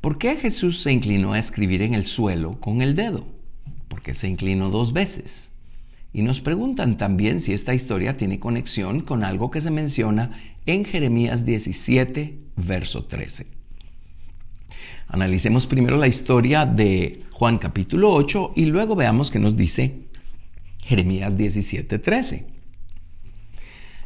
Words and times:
¿Por 0.00 0.16
qué 0.16 0.36
Jesús 0.36 0.80
se 0.80 0.92
inclinó 0.92 1.32
a 1.32 1.40
escribir 1.40 1.82
en 1.82 1.94
el 1.94 2.06
suelo 2.06 2.60
con 2.60 2.82
el 2.82 2.94
dedo? 2.94 3.26
Porque 3.88 4.14
se 4.14 4.28
inclinó 4.28 4.70
dos 4.70 4.92
veces. 4.92 5.50
Y 6.16 6.22
nos 6.22 6.40
preguntan 6.40 6.96
también 6.96 7.40
si 7.40 7.52
esta 7.52 7.74
historia 7.74 8.16
tiene 8.16 8.40
conexión 8.40 9.02
con 9.02 9.22
algo 9.22 9.50
que 9.50 9.60
se 9.60 9.70
menciona 9.70 10.30
en 10.64 10.86
Jeremías 10.86 11.44
17, 11.44 12.38
verso 12.56 13.04
13. 13.04 13.46
Analicemos 15.08 15.66
primero 15.66 15.98
la 15.98 16.08
historia 16.08 16.64
de 16.64 17.22
Juan 17.32 17.58
capítulo 17.58 18.14
8 18.14 18.54
y 18.56 18.64
luego 18.64 18.96
veamos 18.96 19.30
qué 19.30 19.38
nos 19.38 19.58
dice 19.58 20.06
Jeremías 20.78 21.36
17, 21.36 21.98
13. 21.98 22.46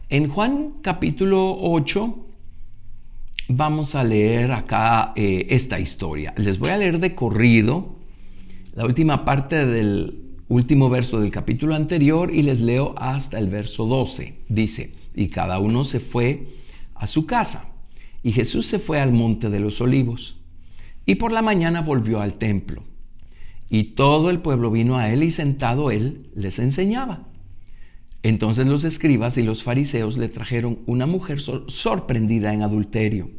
En 0.08 0.28
Juan 0.30 0.80
capítulo 0.83 1.58
8 1.61 2.27
vamos 3.50 3.95
a 3.95 4.02
leer 4.02 4.50
acá 4.50 5.12
eh, 5.14 5.47
esta 5.50 5.78
historia. 5.78 6.34
Les 6.36 6.58
voy 6.58 6.70
a 6.70 6.77
leer 6.77 6.98
de 6.98 7.14
corrido 7.14 7.95
la 8.74 8.84
última 8.84 9.24
parte 9.24 9.64
del 9.64 10.20
último 10.51 10.91
verso 10.91 11.21
del 11.21 11.31
capítulo 11.31 11.77
anterior 11.77 12.35
y 12.35 12.43
les 12.43 12.61
leo 12.61 12.95
hasta 12.99 13.39
el 13.39 13.49
verso 13.49 13.87
12. 13.87 14.34
Dice, 14.48 14.92
y 15.15 15.29
cada 15.29 15.61
uno 15.61 15.84
se 15.84 16.01
fue 16.01 16.48
a 16.95 17.07
su 17.07 17.25
casa. 17.25 17.67
Y 18.25 18.33
Jesús 18.33 18.67
se 18.67 18.81
fue 18.81 19.01
al 19.01 19.12
monte 19.12 19.48
de 19.48 19.61
los 19.61 19.81
olivos. 19.81 20.39
Y 21.07 21.15
por 21.15 21.31
la 21.31 21.41
mañana 21.41 21.83
volvió 21.83 22.20
al 22.20 22.34
templo. 22.34 22.83
Y 23.70 23.95
todo 23.95 24.29
el 24.29 24.41
pueblo 24.41 24.73
vino 24.73 24.98
a 24.98 25.11
él 25.12 25.23
y 25.23 25.31
sentado 25.31 25.92
él 25.92 26.27
les 26.34 26.59
enseñaba. 26.59 27.29
Entonces 28.25 28.67
los 28.67 28.83
escribas 28.83 29.39
y 29.39 29.45
los 29.45 29.62
fariseos 29.62 30.19
le 30.19 30.29
trajeron 30.29 30.81
una 30.87 31.07
mujer 31.07 31.41
sorprendida 31.41 32.53
en 32.53 32.62
adulterio. 32.62 33.31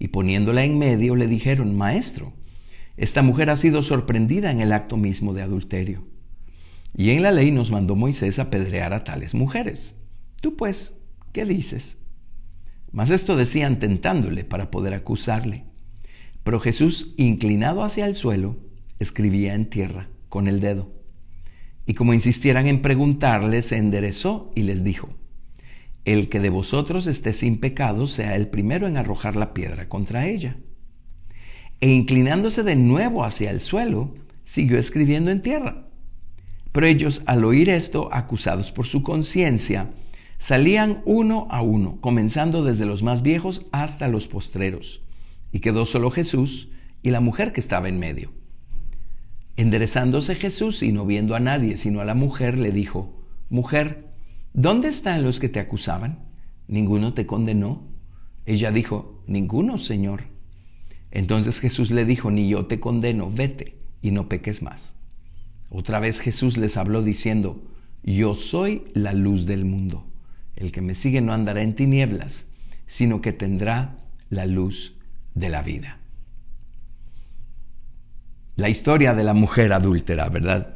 Y 0.00 0.08
poniéndola 0.08 0.64
en 0.64 0.76
medio 0.76 1.14
le 1.14 1.28
dijeron, 1.28 1.76
Maestro, 1.76 2.32
esta 2.96 3.22
mujer 3.22 3.48
ha 3.48 3.56
sido 3.56 3.82
sorprendida 3.82 4.50
en 4.50 4.60
el 4.60 4.72
acto 4.72 4.96
mismo 4.96 5.32
de 5.32 5.42
adulterio. 5.42 6.17
Y 6.96 7.10
en 7.10 7.22
la 7.22 7.32
ley 7.32 7.50
nos 7.50 7.70
mandó 7.70 7.96
Moisés 7.96 8.38
apedrear 8.38 8.92
a 8.92 9.04
tales 9.04 9.34
mujeres. 9.34 9.96
Tú 10.40 10.56
pues, 10.56 10.96
¿qué 11.32 11.44
dices? 11.44 11.98
Mas 12.92 13.10
esto 13.10 13.36
decían 13.36 13.78
tentándole 13.78 14.44
para 14.44 14.70
poder 14.70 14.94
acusarle. 14.94 15.64
Pero 16.42 16.60
Jesús, 16.60 17.14
inclinado 17.16 17.84
hacia 17.84 18.06
el 18.06 18.14
suelo, 18.14 18.56
escribía 18.98 19.54
en 19.54 19.68
tierra 19.68 20.08
con 20.28 20.48
el 20.48 20.60
dedo. 20.60 20.90
Y 21.86 21.94
como 21.94 22.14
insistieran 22.14 22.66
en 22.66 22.82
preguntarle, 22.82 23.62
se 23.62 23.76
enderezó 23.76 24.50
y 24.54 24.62
les 24.62 24.84
dijo, 24.84 25.10
El 26.04 26.28
que 26.28 26.40
de 26.40 26.50
vosotros 26.50 27.06
esté 27.06 27.32
sin 27.32 27.60
pecado 27.60 28.06
sea 28.06 28.36
el 28.36 28.48
primero 28.48 28.86
en 28.86 28.96
arrojar 28.96 29.36
la 29.36 29.54
piedra 29.54 29.88
contra 29.88 30.26
ella. 30.26 30.56
E 31.80 31.90
inclinándose 31.90 32.62
de 32.62 32.76
nuevo 32.76 33.24
hacia 33.24 33.50
el 33.50 33.60
suelo, 33.60 34.14
siguió 34.44 34.78
escribiendo 34.78 35.30
en 35.30 35.42
tierra. 35.42 35.87
Pero 36.72 36.86
ellos, 36.86 37.22
al 37.26 37.44
oír 37.44 37.70
esto, 37.70 38.08
acusados 38.12 38.70
por 38.72 38.86
su 38.86 39.02
conciencia, 39.02 39.90
salían 40.38 41.02
uno 41.04 41.48
a 41.50 41.62
uno, 41.62 41.98
comenzando 42.00 42.64
desde 42.64 42.86
los 42.86 43.02
más 43.02 43.22
viejos 43.22 43.66
hasta 43.72 44.08
los 44.08 44.28
postreros. 44.28 45.02
Y 45.52 45.60
quedó 45.60 45.86
solo 45.86 46.10
Jesús 46.10 46.68
y 47.02 47.10
la 47.10 47.20
mujer 47.20 47.52
que 47.52 47.60
estaba 47.60 47.88
en 47.88 47.98
medio. 47.98 48.30
Enderezándose 49.56 50.34
Jesús 50.34 50.82
y 50.82 50.92
no 50.92 51.04
viendo 51.04 51.34
a 51.34 51.40
nadie 51.40 51.76
sino 51.76 52.00
a 52.00 52.04
la 52.04 52.14
mujer, 52.14 52.58
le 52.58 52.70
dijo, 52.70 53.24
Mujer, 53.50 54.06
¿dónde 54.52 54.88
están 54.88 55.24
los 55.24 55.40
que 55.40 55.48
te 55.48 55.58
acusaban? 55.58 56.20
¿Ninguno 56.68 57.14
te 57.14 57.26
condenó? 57.26 57.82
Ella 58.46 58.70
dijo, 58.70 59.22
Ninguno, 59.26 59.78
Señor. 59.78 60.24
Entonces 61.10 61.60
Jesús 61.60 61.90
le 61.90 62.04
dijo, 62.04 62.30
Ni 62.30 62.48
yo 62.48 62.66
te 62.66 62.78
condeno, 62.78 63.30
vete 63.30 63.78
y 64.02 64.10
no 64.10 64.28
peques 64.28 64.62
más. 64.62 64.97
Otra 65.70 66.00
vez 66.00 66.20
Jesús 66.20 66.56
les 66.56 66.76
habló 66.76 67.02
diciendo, 67.02 67.62
yo 68.02 68.34
soy 68.34 68.84
la 68.94 69.12
luz 69.12 69.46
del 69.46 69.64
mundo. 69.64 70.06
El 70.56 70.72
que 70.72 70.80
me 70.80 70.94
sigue 70.94 71.20
no 71.20 71.32
andará 71.32 71.62
en 71.62 71.74
tinieblas, 71.74 72.46
sino 72.86 73.20
que 73.20 73.32
tendrá 73.32 73.98
la 74.30 74.46
luz 74.46 74.94
de 75.34 75.50
la 75.50 75.62
vida. 75.62 75.98
La 78.56 78.68
historia 78.68 79.14
de 79.14 79.24
la 79.24 79.34
mujer 79.34 79.72
adúltera, 79.72 80.28
¿verdad? 80.30 80.74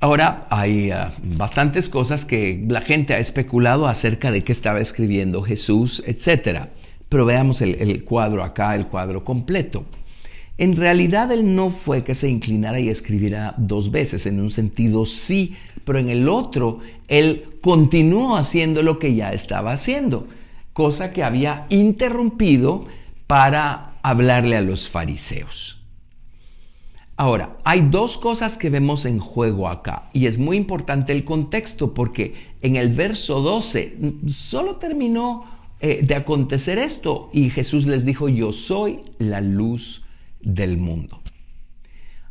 Ahora 0.00 0.46
hay 0.50 0.90
ah, 0.90 1.14
bastantes 1.22 1.88
cosas 1.88 2.24
que 2.24 2.64
la 2.68 2.80
gente 2.80 3.14
ha 3.14 3.18
especulado 3.18 3.88
acerca 3.88 4.30
de 4.30 4.44
qué 4.44 4.52
estaba 4.52 4.80
escribiendo 4.80 5.42
Jesús, 5.42 6.02
etc. 6.06 6.66
Pero 7.08 7.24
veamos 7.24 7.62
el 7.62 8.04
cuadro 8.04 8.44
acá, 8.44 8.74
el 8.74 8.86
cuadro 8.86 9.24
completo. 9.24 9.86
En 10.58 10.74
realidad 10.74 11.30
él 11.30 11.54
no 11.54 11.70
fue 11.70 12.02
que 12.02 12.16
se 12.16 12.28
inclinara 12.28 12.80
y 12.80 12.88
escribiera 12.88 13.54
dos 13.56 13.92
veces, 13.92 14.26
en 14.26 14.40
un 14.40 14.50
sentido 14.50 15.06
sí, 15.06 15.54
pero 15.84 16.00
en 16.00 16.08
el 16.08 16.28
otro 16.28 16.80
él 17.06 17.44
continuó 17.60 18.36
haciendo 18.36 18.82
lo 18.82 18.98
que 18.98 19.14
ya 19.14 19.32
estaba 19.32 19.70
haciendo, 19.70 20.26
cosa 20.72 21.12
que 21.12 21.22
había 21.22 21.66
interrumpido 21.70 22.86
para 23.28 23.92
hablarle 24.02 24.56
a 24.56 24.62
los 24.62 24.88
fariseos. 24.88 25.78
Ahora, 27.16 27.56
hay 27.64 27.82
dos 27.82 28.18
cosas 28.18 28.56
que 28.56 28.70
vemos 28.70 29.04
en 29.04 29.18
juego 29.20 29.68
acá 29.68 30.08
y 30.12 30.26
es 30.26 30.38
muy 30.38 30.56
importante 30.56 31.12
el 31.12 31.24
contexto 31.24 31.94
porque 31.94 32.34
en 32.62 32.76
el 32.76 32.94
verso 32.94 33.40
12 33.40 33.96
solo 34.28 34.76
terminó 34.76 35.44
eh, 35.80 36.00
de 36.02 36.14
acontecer 36.16 36.78
esto 36.78 37.30
y 37.32 37.50
Jesús 37.50 37.86
les 37.86 38.04
dijo, 38.04 38.28
yo 38.28 38.52
soy 38.52 39.00
la 39.18 39.40
luz 39.40 40.04
del 40.40 40.76
mundo. 40.76 41.20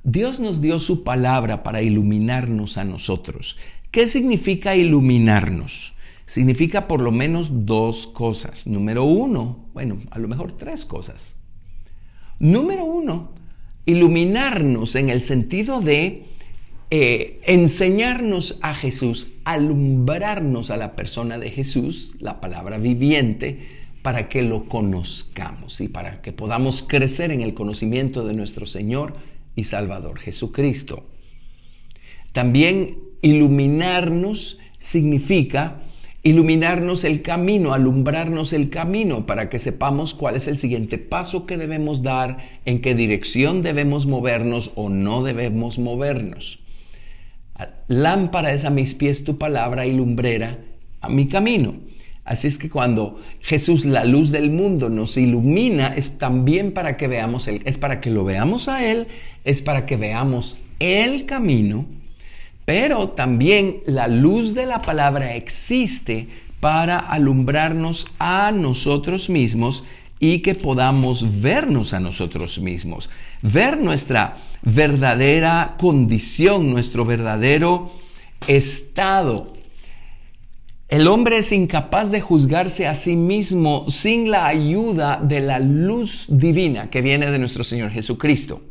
Dios 0.04 0.40
nos 0.40 0.62
dio 0.62 0.80
su 0.80 1.04
palabra 1.04 1.64
para 1.64 1.82
iluminarnos 1.82 2.78
a 2.78 2.86
nosotros. 2.86 3.58
¿Qué 3.92 4.08
significa 4.08 4.76
iluminarnos? 4.76 5.94
Significa 6.26 6.88
por 6.88 7.02
lo 7.02 7.12
menos 7.12 7.66
dos 7.66 8.08
cosas. 8.08 8.68
Número 8.68 9.04
uno, 9.04 9.66
bueno, 9.74 10.00
a 10.12 10.20
lo 10.20 10.28
mejor 10.28 10.54
tres 10.54 10.86
cosas. 10.86 11.36
Número 12.40 12.86
uno, 12.86 13.32
iluminarnos 13.86 14.96
en 14.96 15.10
el 15.10 15.22
sentido 15.22 15.82
de 15.82 16.26
eh, 16.90 17.42
enseñarnos 17.44 18.60
a 18.62 18.74
Jesús, 18.74 19.34
alumbrarnos 19.44 20.72
a 20.72 20.78
la 20.78 20.96
persona 20.96 21.38
de 21.38 21.50
Jesús, 21.50 22.16
la 22.20 22.40
palabra 22.40 22.78
viviente, 22.78 23.87
para 24.08 24.30
que 24.30 24.42
lo 24.42 24.70
conozcamos 24.70 25.82
y 25.82 25.90
para 25.90 26.22
que 26.22 26.32
podamos 26.32 26.82
crecer 26.82 27.30
en 27.30 27.42
el 27.42 27.54
conocimiento 27.54 28.26
de 28.26 28.34
nuestro 28.34 28.66
Señor 28.66 29.16
y 29.54 29.66
Salvador 29.66 30.20
Jesucristo. 30.20 31.04
También 32.32 33.00
iluminarnos 33.22 34.60
significa 34.78 35.82
iluminarnos 36.24 37.04
el 37.04 37.22
camino, 37.22 37.74
alumbrarnos 37.74 38.54
el 38.54 38.70
camino 38.70 39.26
para 39.26 39.50
que 39.50 39.60
sepamos 39.60 40.14
cuál 40.14 40.38
es 40.38 40.48
el 40.48 40.58
siguiente 40.58 40.98
paso 40.98 41.46
que 41.46 41.58
debemos 41.58 42.02
dar, 42.02 42.38
en 42.64 42.80
qué 42.80 42.96
dirección 42.96 43.62
debemos 43.62 44.06
movernos 44.06 44.72
o 44.76 44.88
no 44.88 45.22
debemos 45.22 45.80
movernos. 45.80 46.60
Lámpara 47.90 48.54
es 48.54 48.64
a 48.64 48.70
mis 48.70 48.96
pies 48.96 49.26
tu 49.26 49.38
palabra 49.38 49.86
y 49.86 49.92
lumbrera 49.92 50.60
a 51.02 51.10
mi 51.10 51.28
camino. 51.28 51.87
Así 52.28 52.48
es 52.48 52.58
que 52.58 52.70
cuando 52.70 53.22
Jesús, 53.40 53.86
la 53.86 54.04
luz 54.04 54.32
del 54.32 54.52
mundo, 54.52 54.90
nos 54.90 55.16
ilumina, 55.16 55.94
es 55.96 56.18
también 56.18 56.74
para 56.74 56.98
que 56.98 57.08
veamos, 57.08 57.48
el, 57.48 57.62
es 57.64 57.78
para 57.78 58.02
que 58.02 58.12
lo 58.12 58.26
veamos 58.26 58.68
a 58.68 58.86
Él, 58.86 59.08
es 59.46 59.62
para 59.62 59.86
que 59.86 59.96
veamos 59.96 60.58
el 60.80 61.26
camino, 61.26 61.86
pero 62.66 63.12
también 63.12 63.78
la 63.86 64.10
luz 64.10 64.54
de 64.54 64.66
la 64.66 64.82
palabra 64.82 65.36
existe 65.36 66.28
para 66.60 67.00
alumbrarnos 67.00 68.08
a 68.20 68.52
nosotros 68.52 69.30
mismos 69.30 69.86
y 70.20 70.40
que 70.40 70.54
podamos 70.54 71.42
vernos 71.42 71.94
a 71.94 72.02
nosotros 72.02 72.60
mismos, 72.60 73.10
ver 73.42 73.80
nuestra 73.80 74.36
verdadera 74.64 75.76
condición, 75.80 76.70
nuestro 76.70 77.06
verdadero 77.06 77.90
estado 78.48 79.57
el 80.90 81.08
hombre 81.08 81.40
es 81.40 81.52
incapaz 81.52 82.12
de 82.12 82.22
juzgarse 82.22 82.88
a 82.88 82.94
sí 82.94 83.16
mismo 83.16 83.86
sin 83.90 84.32
la 84.32 84.48
ayuda 84.48 85.20
de 85.22 85.42
la 85.42 85.60
luz 85.60 86.28
divina 86.30 86.90
que 86.90 87.02
viene 87.02 87.30
de 87.30 87.40
nuestro 87.40 87.64
Señor 87.64 87.92
Jesucristo. 87.92 88.62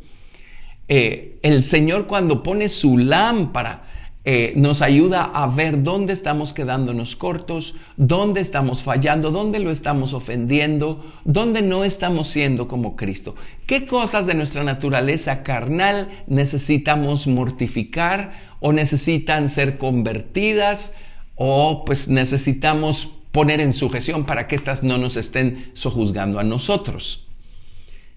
Eh, 0.87 1.37
el 1.43 1.63
Señor 1.63 2.07
cuando 2.07 2.41
pone 2.41 2.69
su 2.69 2.97
lámpara 2.97 3.83
eh, 4.29 4.53
nos 4.57 4.81
ayuda 4.81 5.23
a 5.23 5.47
ver 5.47 5.83
dónde 5.83 6.11
estamos 6.11 6.51
quedándonos 6.51 7.15
cortos, 7.15 7.75
dónde 7.95 8.41
estamos 8.41 8.83
fallando, 8.83 9.31
dónde 9.31 9.59
lo 9.59 9.71
estamos 9.71 10.11
ofendiendo, 10.11 11.01
dónde 11.23 11.61
no 11.61 11.85
estamos 11.85 12.27
siendo 12.27 12.67
como 12.67 12.97
Cristo. 12.97 13.35
¿Qué 13.67 13.85
cosas 13.85 14.25
de 14.25 14.33
nuestra 14.33 14.63
naturaleza 14.63 15.43
carnal 15.43 16.09
necesitamos 16.27 17.27
mortificar 17.27 18.33
o 18.59 18.73
necesitan 18.73 19.47
ser 19.47 19.77
convertidas 19.77 20.93
o 21.37 21.85
pues 21.85 22.09
necesitamos 22.09 23.11
poner 23.31 23.61
en 23.61 23.71
sujeción 23.71 24.25
para 24.25 24.47
que 24.47 24.55
éstas 24.55 24.83
no 24.83 24.97
nos 24.97 25.15
estén 25.15 25.71
sojuzgando 25.73 26.39
a 26.39 26.43
nosotros? 26.43 27.27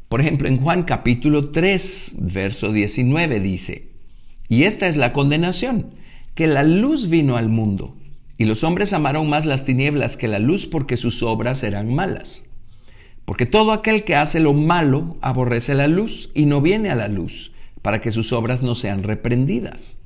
Por 0.08 0.20
ejemplo, 0.20 0.48
en 0.48 0.56
Juan 0.56 0.82
capítulo 0.82 1.50
3, 1.50 2.16
verso 2.18 2.72
19 2.72 3.38
dice, 3.38 3.90
y 4.48 4.64
esta 4.64 4.88
es 4.88 4.96
la 4.96 5.12
condenación 5.12 5.94
que 6.34 6.48
la 6.48 6.64
luz 6.64 7.08
vino 7.08 7.36
al 7.36 7.48
mundo, 7.48 7.96
y 8.36 8.46
los 8.46 8.64
hombres 8.64 8.92
amaron 8.92 9.28
más 9.28 9.46
las 9.46 9.64
tinieblas 9.64 10.16
que 10.16 10.26
la 10.26 10.40
luz 10.40 10.66
porque 10.66 10.96
sus 10.96 11.22
obras 11.22 11.62
eran 11.62 11.94
malas. 11.94 12.44
Porque 13.24 13.46
todo 13.46 13.70
aquel 13.70 14.02
que 14.02 14.16
hace 14.16 14.40
lo 14.40 14.54
malo 14.54 15.16
aborrece 15.20 15.74
la 15.74 15.86
luz 15.86 16.32
y 16.34 16.46
no 16.46 16.60
viene 16.60 16.90
a 16.90 16.96
la 16.96 17.06
luz, 17.06 17.52
para 17.80 18.00
que 18.00 18.10
sus 18.10 18.32
obras 18.32 18.62
no 18.62 18.74
sean 18.74 19.04
reprendidas. 19.04 19.99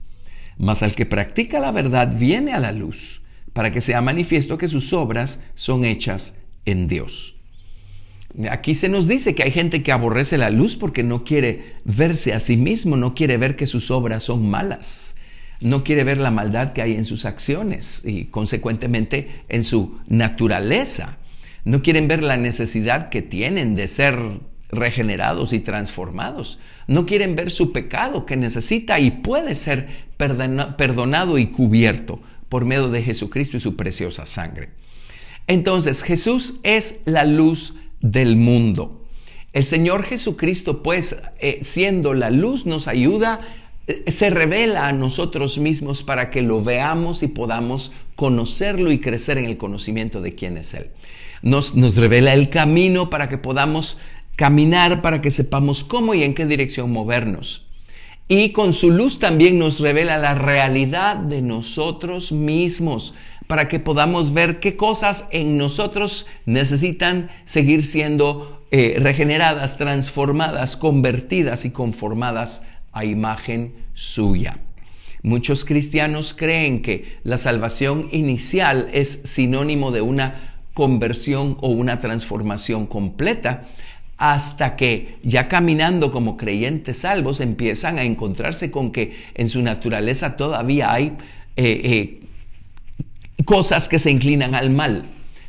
Mas 0.59 0.83
al 0.83 0.95
que 0.95 1.07
practica 1.07 1.61
la 1.61 1.73
verdad 1.73 2.15
viene 2.17 2.53
a 2.53 2.61
la 2.61 2.73
luz, 2.73 3.23
para 3.53 3.73
que 3.73 3.81
sea 3.81 4.01
manifiesto 4.01 4.59
que 4.59 4.69
sus 4.69 4.93
obras 4.93 5.41
son 5.55 5.85
hechas 5.85 6.35
en 6.65 6.89
Dios. 6.89 7.37
Aquí 8.51 8.75
se 8.75 8.89
nos 8.89 9.07
dice 9.07 9.35
que 9.35 9.45
hay 9.45 9.53
gente 9.53 9.83
que 9.83 9.93
aborrece 9.93 10.39
la 10.39 10.51
luz 10.51 10.75
porque 10.77 11.03
no 11.03 11.25
quiere 11.25 11.75
verse 11.85 12.33
a 12.33 12.41
sí 12.41 12.57
mismo, 12.57 12.97
no 12.97 13.15
quiere 13.15 13.37
ver 13.37 13.55
que 13.55 13.67
sus 13.67 13.91
obras 13.91 14.25
son 14.25 14.49
malas 14.49 15.15
no 15.61 15.83
quiere 15.83 16.05
ver 16.05 16.19
la 16.19 16.31
maldad 16.31 16.73
que 16.73 16.83
hay 16.83 16.95
en 16.95 17.07
sus 17.07 17.25
acciones 17.25 18.03
y 18.05 18.27
consecuentemente 18.27 19.45
en 19.49 19.65
su 19.65 19.99
naturaleza. 20.07 21.17
No 21.65 21.83
quieren 21.83 22.07
ver 22.07 22.23
la 22.23 22.37
necesidad 22.37 23.09
que 23.09 23.23
tienen 23.23 23.75
de 23.75 23.87
ser 23.87 24.19
regenerados 24.77 25.53
y 25.53 25.61
transformados. 25.61 26.59
No 26.87 27.07
quieren 27.07 27.37
ver 27.37 27.51
su 27.51 27.73
pecado 27.73 28.27
que 28.27 28.37
necesita 28.37 29.01
y 29.01 29.11
puede 29.11 29.55
ser 29.55 29.89
perdonado 30.17 31.39
y 31.39 31.47
cubierto 31.49 32.21
por 32.49 32.65
medio 32.65 32.89
de 32.89 33.03
Jesucristo 33.03 33.57
y 33.57 33.61
su 33.61 33.77
preciosa 33.77 34.27
sangre. 34.27 34.71
Entonces 35.47 36.03
Jesús 36.03 36.61
es 36.63 36.97
la 37.05 37.25
luz 37.25 37.75
del 38.01 38.37
mundo. 38.37 39.07
El 39.53 39.65
Señor 39.65 40.05
Jesucristo, 40.05 40.83
pues, 40.83 41.17
eh, 41.39 41.59
siendo 41.63 42.13
la 42.13 42.31
luz, 42.31 42.67
nos 42.67 42.89
ayuda 42.89 43.41
se 44.07 44.31
revela 44.31 44.89
a 44.89 44.93
nosotros 44.93 45.59
mismos 45.59 46.03
para 46.03 46.31
que 46.31 46.43
lo 46.43 46.63
veamos 46.63 47.23
y 47.23 47.29
podamos 47.29 47.93
conocerlo 48.17 48.91
y 48.91 49.01
crecer 49.01 49.37
en 49.39 49.45
el 49.45 49.59
conocimiento 49.59 50.21
de 50.23 50.35
quién 50.35 50.57
es 50.57 50.73
Él. 50.75 50.91
Nos, 51.43 51.75
nos 51.75 51.97
revela 51.97 52.33
el 52.33 52.49
camino 52.49 53.11
para 53.11 53.29
que 53.29 53.37
podamos 53.37 53.99
caminar, 54.37 55.03
para 55.03 55.21
que 55.21 55.31
sepamos 55.31 55.85
cómo 55.85 56.15
y 56.15 56.23
en 56.23 56.35
qué 56.35 56.47
dirección 56.47 56.93
movernos. 56.93 57.67
Y 58.27 58.51
con 58.53 58.73
su 58.73 58.91
luz 58.91 59.19
también 59.19 59.59
nos 59.59 59.81
revela 59.81 60.17
la 60.19 60.35
realidad 60.35 61.17
de 61.17 61.43
nosotros 61.43 62.33
mismos, 62.33 63.15
para 63.47 63.69
que 63.69 63.79
podamos 63.79 64.33
ver 64.33 64.61
qué 64.61 64.77
cosas 64.77 65.29
en 65.31 65.59
nosotros 65.59 66.27
necesitan 66.47 67.29
seguir 67.45 67.85
siendo 67.85 68.65
eh, 68.71 68.97
regeneradas, 68.99 69.77
transformadas, 69.77 70.77
convertidas 70.77 71.65
y 71.65 71.71
conformadas 71.71 72.63
a 72.93 73.05
imagen 73.05 73.75
suya. 73.93 74.59
Muchos 75.23 75.65
cristianos 75.65 76.35
creen 76.35 76.83
que 76.83 77.19
la 77.23 77.39
salvación 77.39 78.09
inicial 78.13 78.89
es 78.93 79.21
sinónimo 79.25 79.91
de 79.91 80.01
una 80.01 80.59
conversión 80.75 81.57
o 81.61 81.69
una 81.69 82.01
transformación 82.01 82.87
completa, 82.87 83.63
hasta 84.17 84.77
que 84.77 85.19
ya 85.23 85.49
caminando 85.49 86.13
como 86.13 86.37
creyentes 86.37 86.99
salvos 86.99 87.41
empiezan 87.41 87.99
a 87.99 88.05
encontrarse 88.05 88.71
con 88.71 88.93
que 88.93 89.17
en 89.35 89.49
su 89.49 89.63
naturaleza 89.63 90.37
todavía 90.37 90.93
hay 90.93 91.17
eh, 91.57 91.81
eh, 91.85 92.21
cosas 93.45 93.89
que 93.89 93.99
se 93.99 94.11
inclinan 94.11 94.55
al 94.55 94.71
mal, 94.71 95.05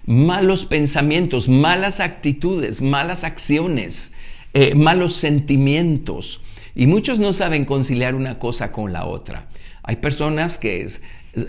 malos 0.06 0.66
pensamientos, 0.66 1.48
malas 1.48 2.00
actitudes, 2.00 2.82
malas 2.82 3.24
acciones, 3.24 4.12
eh, 4.54 4.76
malos 4.76 5.16
sentimientos, 5.16 6.42
y 6.76 6.88
muchos 6.88 7.20
no 7.20 7.32
saben 7.34 7.66
conciliar 7.66 8.16
una 8.16 8.38
cosa 8.38 8.72
con 8.72 8.92
la 8.92 9.06
otra. 9.06 9.48
Hay 9.84 9.98
personas 9.98 10.58
que 10.58 10.90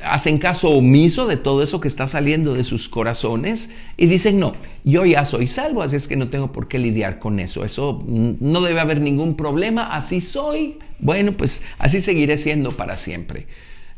hacen 0.04 0.38
caso 0.38 0.70
omiso 0.70 1.26
de 1.26 1.36
todo 1.36 1.62
eso 1.62 1.80
que 1.80 1.88
está 1.88 2.06
saliendo 2.06 2.54
de 2.54 2.64
sus 2.64 2.88
corazones 2.88 3.70
y 3.96 4.06
dicen, 4.06 4.40
no, 4.40 4.54
yo 4.84 5.04
ya 5.04 5.24
soy 5.24 5.46
salvo, 5.46 5.82
así 5.82 5.96
es 5.96 6.08
que 6.08 6.16
no 6.16 6.28
tengo 6.28 6.52
por 6.52 6.68
qué 6.68 6.78
lidiar 6.78 7.18
con 7.18 7.40
eso. 7.40 7.64
Eso 7.64 8.04
no 8.06 8.60
debe 8.60 8.80
haber 8.80 9.00
ningún 9.00 9.36
problema, 9.36 9.94
así 9.94 10.20
soy. 10.20 10.78
Bueno, 10.98 11.32
pues 11.32 11.62
así 11.78 12.00
seguiré 12.00 12.36
siendo 12.36 12.76
para 12.76 12.96
siempre. 12.96 13.46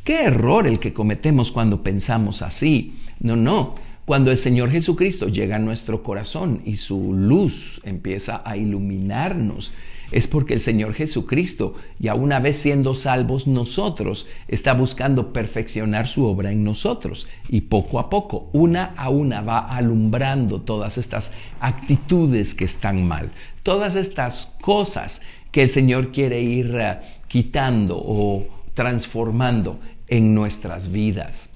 Qué 0.04 0.24
error 0.24 0.66
el 0.66 0.78
que 0.78 0.92
cometemos 0.92 1.52
cuando 1.52 1.82
pensamos 1.82 2.42
así. 2.42 2.94
No, 3.20 3.36
no. 3.36 3.74
Cuando 4.04 4.30
el 4.30 4.38
Señor 4.38 4.70
Jesucristo 4.70 5.28
llega 5.28 5.56
a 5.56 5.58
nuestro 5.58 6.02
corazón 6.02 6.62
y 6.64 6.76
su 6.76 7.12
luz 7.12 7.80
empieza 7.84 8.42
a 8.42 8.56
iluminarnos, 8.56 9.72
es 10.10 10.26
porque 10.26 10.54
el 10.54 10.60
Señor 10.60 10.94
Jesucristo, 10.94 11.74
ya 11.98 12.14
una 12.14 12.40
vez 12.40 12.56
siendo 12.56 12.94
salvos 12.94 13.46
nosotros, 13.46 14.26
está 14.48 14.72
buscando 14.72 15.32
perfeccionar 15.32 16.08
su 16.08 16.24
obra 16.24 16.50
en 16.50 16.64
nosotros. 16.64 17.28
Y 17.48 17.62
poco 17.62 17.98
a 17.98 18.08
poco, 18.08 18.48
una 18.52 18.94
a 18.96 19.10
una, 19.10 19.42
va 19.42 19.58
alumbrando 19.58 20.62
todas 20.62 20.96
estas 20.96 21.32
actitudes 21.60 22.54
que 22.54 22.64
están 22.64 23.06
mal, 23.06 23.30
todas 23.62 23.96
estas 23.96 24.56
cosas 24.60 25.20
que 25.52 25.62
el 25.62 25.68
Señor 25.68 26.12
quiere 26.12 26.40
ir 26.42 26.74
eh, 26.78 26.98
quitando 27.26 27.98
o 27.98 28.46
transformando 28.74 29.78
en 30.06 30.34
nuestras 30.34 30.90
vidas. 30.90 31.50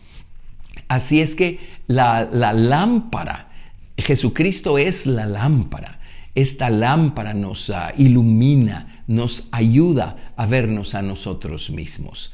Así 0.89 1.21
es 1.21 1.35
que 1.35 1.59
la, 1.87 2.29
la 2.31 2.53
lámpara, 2.53 3.49
Jesucristo 3.97 4.77
es 4.77 5.07
la 5.07 5.25
lámpara. 5.25 6.01
Esta 6.35 6.71
lámpara 6.71 7.35
nos 7.35 7.69
ah, 7.69 7.93
ilumina, 7.97 9.03
nos 9.07 9.49
ayuda 9.51 10.33
a 10.37 10.47
vernos 10.47 10.95
a 10.95 11.03
nosotros 11.03 11.71
mismos. 11.71 12.33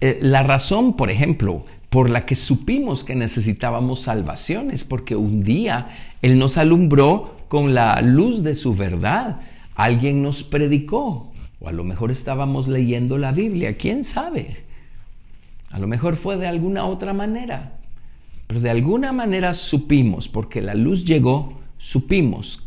Eh, 0.00 0.18
la 0.22 0.42
razón, 0.42 0.96
por 0.96 1.10
ejemplo, 1.10 1.64
por 1.90 2.08
la 2.08 2.24
que 2.24 2.36
supimos 2.36 3.04
que 3.04 3.14
necesitábamos 3.14 4.00
salvación 4.00 4.70
es 4.70 4.84
porque 4.84 5.14
un 5.14 5.44
día 5.44 5.88
Él 6.22 6.38
nos 6.38 6.56
alumbró 6.56 7.36
con 7.48 7.74
la 7.74 8.00
luz 8.00 8.42
de 8.42 8.54
su 8.54 8.74
verdad. 8.74 9.40
Alguien 9.74 10.22
nos 10.22 10.42
predicó, 10.42 11.30
o 11.60 11.68
a 11.68 11.72
lo 11.72 11.84
mejor 11.84 12.10
estábamos 12.10 12.66
leyendo 12.66 13.18
la 13.18 13.32
Biblia, 13.32 13.76
quién 13.76 14.04
sabe. 14.04 14.64
A 15.70 15.78
lo 15.78 15.86
mejor 15.86 16.16
fue 16.16 16.38
de 16.38 16.46
alguna 16.46 16.86
otra 16.86 17.12
manera. 17.12 17.74
Pero 18.46 18.60
de 18.60 18.70
alguna 18.70 19.12
manera 19.12 19.52
supimos, 19.54 20.28
porque 20.28 20.62
la 20.62 20.74
luz 20.74 21.04
llegó, 21.04 21.60
supimos 21.78 22.63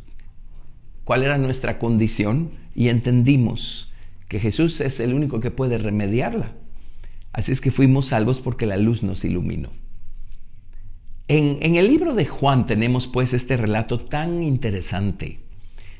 cuál 1.07 1.23
era 1.23 1.37
nuestra 1.37 1.79
condición 1.79 2.51
y 2.75 2.89
entendimos 2.89 3.93
que 4.27 4.41
Jesús 4.41 4.81
es 4.81 4.99
el 4.99 5.13
único 5.13 5.39
que 5.39 5.51
puede 5.51 5.77
remediarla. 5.77 6.51
Así 7.31 7.53
es 7.53 7.61
que 7.61 7.71
fuimos 7.71 8.07
salvos 8.07 8.41
porque 8.41 8.65
la 8.65 8.75
luz 8.75 9.03
nos 9.03 9.23
iluminó. 9.23 9.69
En, 11.29 11.59
en, 11.61 11.77
el 11.77 11.87
libro 11.87 12.13
de 12.13 12.25
Juan 12.25 12.65
tenemos 12.65 13.07
pues 13.07 13.33
este 13.33 13.55
relato 13.55 14.01
tan 14.01 14.43
interesante. 14.43 15.39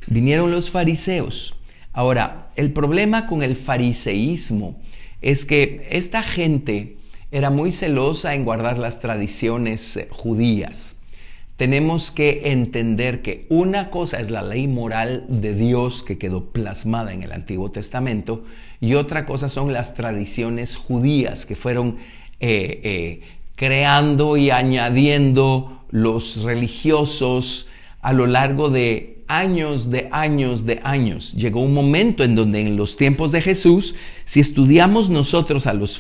Vinieron 0.07 0.51
los 0.51 0.69
fariseos. 0.69 1.55
Ahora, 1.93 2.51
el 2.57 2.73
problema 2.73 3.27
con 3.27 3.43
el 3.43 3.55
fariseísmo 3.55 4.81
es 5.21 5.45
que 5.45 5.87
esta 5.89 6.21
gente 6.21 6.97
era 7.31 7.49
muy 7.49 7.71
celosa 7.71 8.35
en 8.35 8.43
guardar 8.43 8.77
las 8.77 8.99
tradiciones 8.99 9.95
eh, 9.95 10.09
judías. 10.11 10.96
Tenemos 11.57 12.11
que 12.11 12.51
entender 12.51 13.23
que 13.23 13.47
una 13.49 13.89
cosa 13.89 14.19
es 14.19 14.29
la 14.29 14.43
ley 14.43 14.67
moral 14.67 15.25
de 15.27 15.55
Dios 15.55 16.03
que 16.03 16.19
quedó 16.19 16.45
plasmada 16.51 17.13
en 17.13 17.23
el 17.23 17.31
Antiguo 17.31 17.71
Testamento 17.71 18.43
y 18.79 18.93
otra 18.93 19.25
cosa 19.25 19.49
son 19.49 19.73
las 19.73 19.95
tradiciones 19.95 20.75
judías 20.75 21.47
que 21.47 21.55
fueron 21.55 21.97
eh, 22.39 22.79
eh, 22.83 23.21
creando 23.55 24.37
y 24.37 24.51
añadiendo 24.51 25.81
los 25.89 26.43
religiosos 26.43 27.67
a 28.01 28.13
lo 28.13 28.27
largo 28.27 28.69
de 28.69 29.23
años, 29.27 29.89
de 29.89 30.09
años, 30.11 30.63
de 30.65 30.79
años. 30.83 31.33
Llegó 31.33 31.61
un 31.61 31.73
momento 31.73 32.23
en 32.23 32.35
donde 32.35 32.61
en 32.61 32.77
los 32.77 32.97
tiempos 32.97 33.31
de 33.31 33.41
Jesús, 33.41 33.95
si 34.25 34.39
estudiamos 34.39 35.09
nosotros 35.09 35.65
a 35.65 35.73
los 35.73 35.99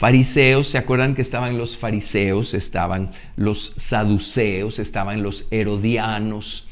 fariseos, 0.00 0.66
¿se 0.68 0.78
acuerdan 0.78 1.14
que 1.14 1.20
estaban 1.20 1.58
los 1.58 1.76
fariseos, 1.76 2.54
estaban 2.54 3.10
los 3.36 3.74
saduceos, 3.76 4.78
estaban 4.78 5.22
los 5.22 5.46
herodianos? 5.50 6.66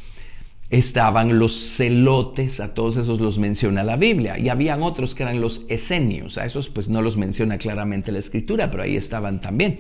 estaban 0.71 1.39
los 1.39 1.55
celotes, 1.77 2.61
a 2.61 2.75
todos 2.75 2.99
esos 2.99 3.21
los 3.21 3.39
menciona 3.39 3.83
la 3.83 3.97
Biblia, 3.97 4.39
y 4.39 4.51
habían 4.51 4.83
otros 4.83 5.15
que 5.15 5.23
eran 5.23 5.41
los 5.41 5.63
esenios, 5.69 6.37
a 6.37 6.45
esos 6.45 6.69
pues 6.69 6.91
no 6.91 7.01
los 7.01 7.17
menciona 7.17 7.57
claramente 7.57 8.13
la 8.13 8.19
escritura, 8.19 8.71
pero 8.71 8.83
ahí 8.83 8.95
estaban 8.95 9.41
también. 9.41 9.79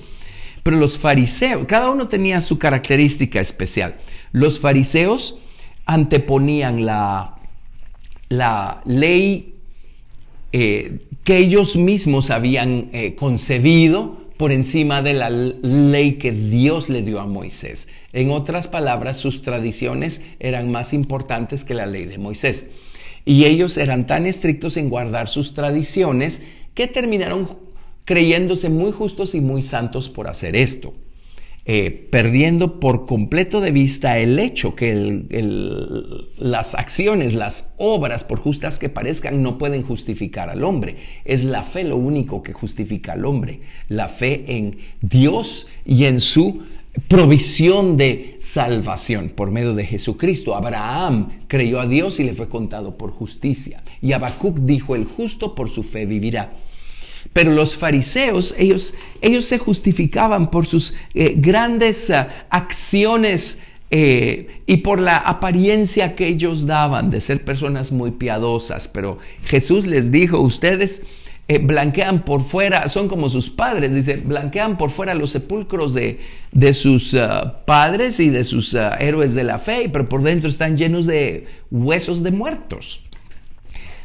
Pero 0.62 0.78
los 0.78 0.98
fariseos, 0.98 1.66
cada 1.66 1.90
uno 1.90 2.08
tenía 2.08 2.40
su 2.40 2.58
característica 2.58 3.38
especial. 3.38 3.96
Los 4.32 4.60
fariseos 4.60 5.38
anteponían 5.84 6.86
la, 6.86 7.36
la 8.30 8.80
ley 8.86 9.56
eh, 10.52 11.07
que 11.28 11.36
ellos 11.36 11.76
mismos 11.76 12.30
habían 12.30 12.88
eh, 12.94 13.14
concebido 13.14 14.16
por 14.38 14.50
encima 14.50 15.02
de 15.02 15.12
la 15.12 15.28
ley 15.28 16.14
que 16.14 16.32
Dios 16.32 16.88
le 16.88 17.02
dio 17.02 17.20
a 17.20 17.26
Moisés. 17.26 17.86
En 18.14 18.30
otras 18.30 18.66
palabras, 18.66 19.18
sus 19.18 19.42
tradiciones 19.42 20.22
eran 20.40 20.72
más 20.72 20.94
importantes 20.94 21.66
que 21.66 21.74
la 21.74 21.84
ley 21.84 22.06
de 22.06 22.16
Moisés. 22.16 22.68
Y 23.26 23.44
ellos 23.44 23.76
eran 23.76 24.06
tan 24.06 24.24
estrictos 24.24 24.78
en 24.78 24.88
guardar 24.88 25.28
sus 25.28 25.52
tradiciones 25.52 26.40
que 26.72 26.86
terminaron 26.86 27.58
creyéndose 28.06 28.70
muy 28.70 28.90
justos 28.90 29.34
y 29.34 29.42
muy 29.42 29.60
santos 29.60 30.08
por 30.08 30.28
hacer 30.28 30.56
esto. 30.56 30.94
Eh, 31.70 31.90
perdiendo 31.90 32.80
por 32.80 33.04
completo 33.04 33.60
de 33.60 33.72
vista 33.72 34.18
el 34.18 34.38
hecho 34.38 34.74
que 34.74 35.26
las 36.38 36.74
acciones, 36.74 37.34
las 37.34 37.74
obras, 37.76 38.24
por 38.24 38.38
justas 38.38 38.78
que 38.78 38.88
parezcan, 38.88 39.42
no 39.42 39.58
pueden 39.58 39.82
justificar 39.82 40.48
al 40.48 40.64
hombre. 40.64 40.96
Es 41.26 41.44
la 41.44 41.62
fe 41.62 41.84
lo 41.84 41.98
único 41.98 42.42
que 42.42 42.54
justifica 42.54 43.12
al 43.12 43.26
hombre. 43.26 43.60
La 43.90 44.08
fe 44.08 44.56
en 44.56 44.78
Dios 45.02 45.66
y 45.84 46.06
en 46.06 46.20
su 46.20 46.62
provisión 47.06 47.98
de 47.98 48.38
salvación 48.40 49.28
por 49.28 49.50
medio 49.50 49.74
de 49.74 49.84
Jesucristo. 49.84 50.56
Abraham 50.56 51.28
creyó 51.48 51.80
a 51.80 51.86
Dios 51.86 52.18
y 52.18 52.24
le 52.24 52.32
fue 52.32 52.48
contado 52.48 52.96
por 52.96 53.10
justicia. 53.10 53.82
Y 54.00 54.12
Habacuc 54.12 54.60
dijo, 54.60 54.96
el 54.96 55.04
justo 55.04 55.54
por 55.54 55.68
su 55.68 55.82
fe 55.82 56.06
vivirá. 56.06 56.50
Pero 57.32 57.52
los 57.52 57.76
fariseos, 57.76 58.54
ellos, 58.58 58.94
ellos 59.20 59.44
se 59.44 59.58
justificaban 59.58 60.50
por 60.50 60.66
sus 60.66 60.94
eh, 61.14 61.34
grandes 61.36 62.10
eh, 62.10 62.26
acciones 62.50 63.58
eh, 63.90 64.62
y 64.66 64.78
por 64.78 65.00
la 65.00 65.16
apariencia 65.16 66.14
que 66.14 66.26
ellos 66.26 66.66
daban 66.66 67.10
de 67.10 67.20
ser 67.20 67.44
personas 67.44 67.92
muy 67.92 68.12
piadosas. 68.12 68.88
Pero 68.88 69.18
Jesús 69.44 69.86
les 69.86 70.10
dijo, 70.10 70.40
ustedes 70.40 71.02
blanquean 71.62 72.26
por 72.26 72.42
fuera, 72.42 72.90
son 72.90 73.08
como 73.08 73.30
sus 73.30 73.48
padres, 73.48 73.94
dice, 73.94 74.16
blanquean 74.16 74.76
por 74.76 74.90
fuera 74.90 75.14
los 75.14 75.30
sepulcros 75.30 75.94
de, 75.94 76.20
de 76.52 76.74
sus 76.74 77.16
padres 77.64 78.20
y 78.20 78.28
de 78.28 78.44
sus 78.44 78.74
héroes 78.74 79.34
de 79.34 79.44
la 79.44 79.58
fe, 79.58 79.88
pero 79.90 80.10
por 80.10 80.22
dentro 80.22 80.50
están 80.50 80.76
llenos 80.76 81.06
de 81.06 81.46
huesos 81.70 82.22
de 82.22 82.32
muertos. 82.32 83.02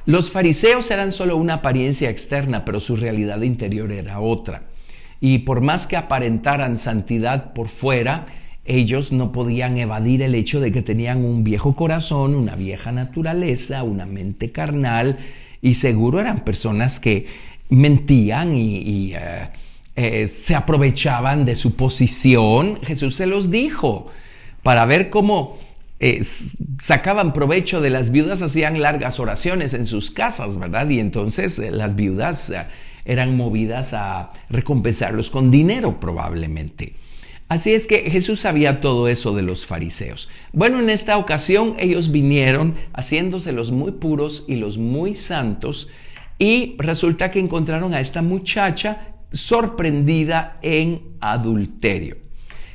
Los 0.06 0.32
fariseos 0.32 0.92
eran 0.92 1.14
solo 1.14 1.38
una 1.38 1.56
apariencia 1.56 2.10
externa, 2.10 2.66
pero 2.66 2.80
su 2.80 2.96
realidad 2.96 3.42
interior 3.42 3.92
era 3.92 4.20
otra. 4.20 4.64
Y 5.22 5.40
por 5.40 5.62
más 5.62 5.88
que 5.88 5.96
aparentaran 5.96 6.78
santidad 6.78 7.54
por 7.54 7.70
fuera, 7.70 8.26
ellos 8.66 9.14
no 9.14 9.32
podían 9.32 9.78
evadir 9.78 10.22
el 10.22 10.36
hecho 10.36 10.60
de 10.60 10.74
que 10.74 10.82
tenían 10.82 11.24
un 11.24 11.44
viejo 11.46 11.76
corazón, 11.76 12.36
una 12.36 12.56
vieja 12.56 12.92
naturaleza, 12.92 13.84
una 13.84 14.06
mente 14.06 14.52
carnal, 14.52 15.20
y 15.62 15.76
seguro 15.76 16.20
eran 16.20 16.44
personas 16.44 17.00
que 17.00 17.26
mentían 17.70 18.54
y, 18.54 19.14
eh, 19.16 19.50
eh, 19.96 20.28
se 20.28 20.56
aprovechaban 20.56 21.46
de 21.46 21.56
su 21.56 21.76
posición. 21.76 22.80
Jesús 22.84 23.16
se 23.16 23.26
los 23.26 23.50
dijo 23.50 24.08
para 24.62 24.86
ver 24.86 25.10
cómo 25.10 25.58
eh, 26.00 26.22
sacaban 26.80 27.34
provecho 27.34 27.80
de 27.80 27.90
las 27.90 28.12
viudas, 28.12 28.42
hacían 28.42 28.82
largas 28.82 29.20
oraciones 29.20 29.74
en 29.74 29.86
sus 29.86 30.12
casas, 30.12 30.58
¿verdad? 30.58 30.90
Y 30.90 31.00
entonces 31.00 31.58
eh, 31.60 31.72
las 31.72 31.96
viudas 31.96 32.50
eh, 32.50 32.66
eran 33.06 33.38
movidas 33.38 33.94
a 33.94 34.32
recompensarlos 34.50 35.30
con 35.30 35.52
dinero 35.52 36.00
probablemente. 36.00 36.96
Así 37.48 37.74
es 37.74 37.86
que 37.86 38.10
Jesús 38.10 38.40
sabía 38.40 38.82
todo 38.82 39.08
eso 39.08 39.36
de 39.36 39.44
los 39.44 39.66
fariseos. 39.66 40.30
Bueno, 40.54 40.80
en 40.80 40.90
esta 40.90 41.18
ocasión 41.18 41.76
ellos 41.78 42.12
vinieron 42.12 42.76
haciéndose 42.94 43.52
los 43.52 43.72
muy 43.72 43.92
puros 43.92 44.46
y 44.48 44.56
los 44.56 44.78
muy 44.78 45.14
santos 45.14 45.90
y 46.40 46.76
resulta 46.80 47.32
que 47.32 47.40
encontraron 47.40 47.94
a 47.94 48.00
esta 48.00 48.22
muchacha 48.22 49.16
sorprendida 49.32 50.58
en 50.62 51.16
adulterio. 51.20 52.23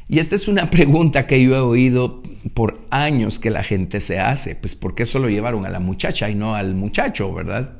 Y 0.09 0.19
esta 0.19 0.37
es 0.37 0.49
una 0.49 0.71
pregunta 0.71 1.27
que 1.27 1.43
yo 1.43 1.55
he 1.55 1.61
oído 1.61 2.23
por 2.55 2.81
años 2.91 3.39
que 3.39 3.51
la 3.51 3.63
gente 3.63 4.01
se 4.01 4.19
hace. 4.19 4.55
Pues 4.55 4.75
¿por 4.75 4.95
qué 4.95 5.07
solo 5.07 5.29
llevaron 5.29 5.67
a 5.67 5.71
la 5.71 5.81
muchacha 5.81 6.31
y 6.31 6.35
no 6.35 6.55
al 6.55 6.75
muchacho, 6.75 7.33
verdad? 7.33 7.73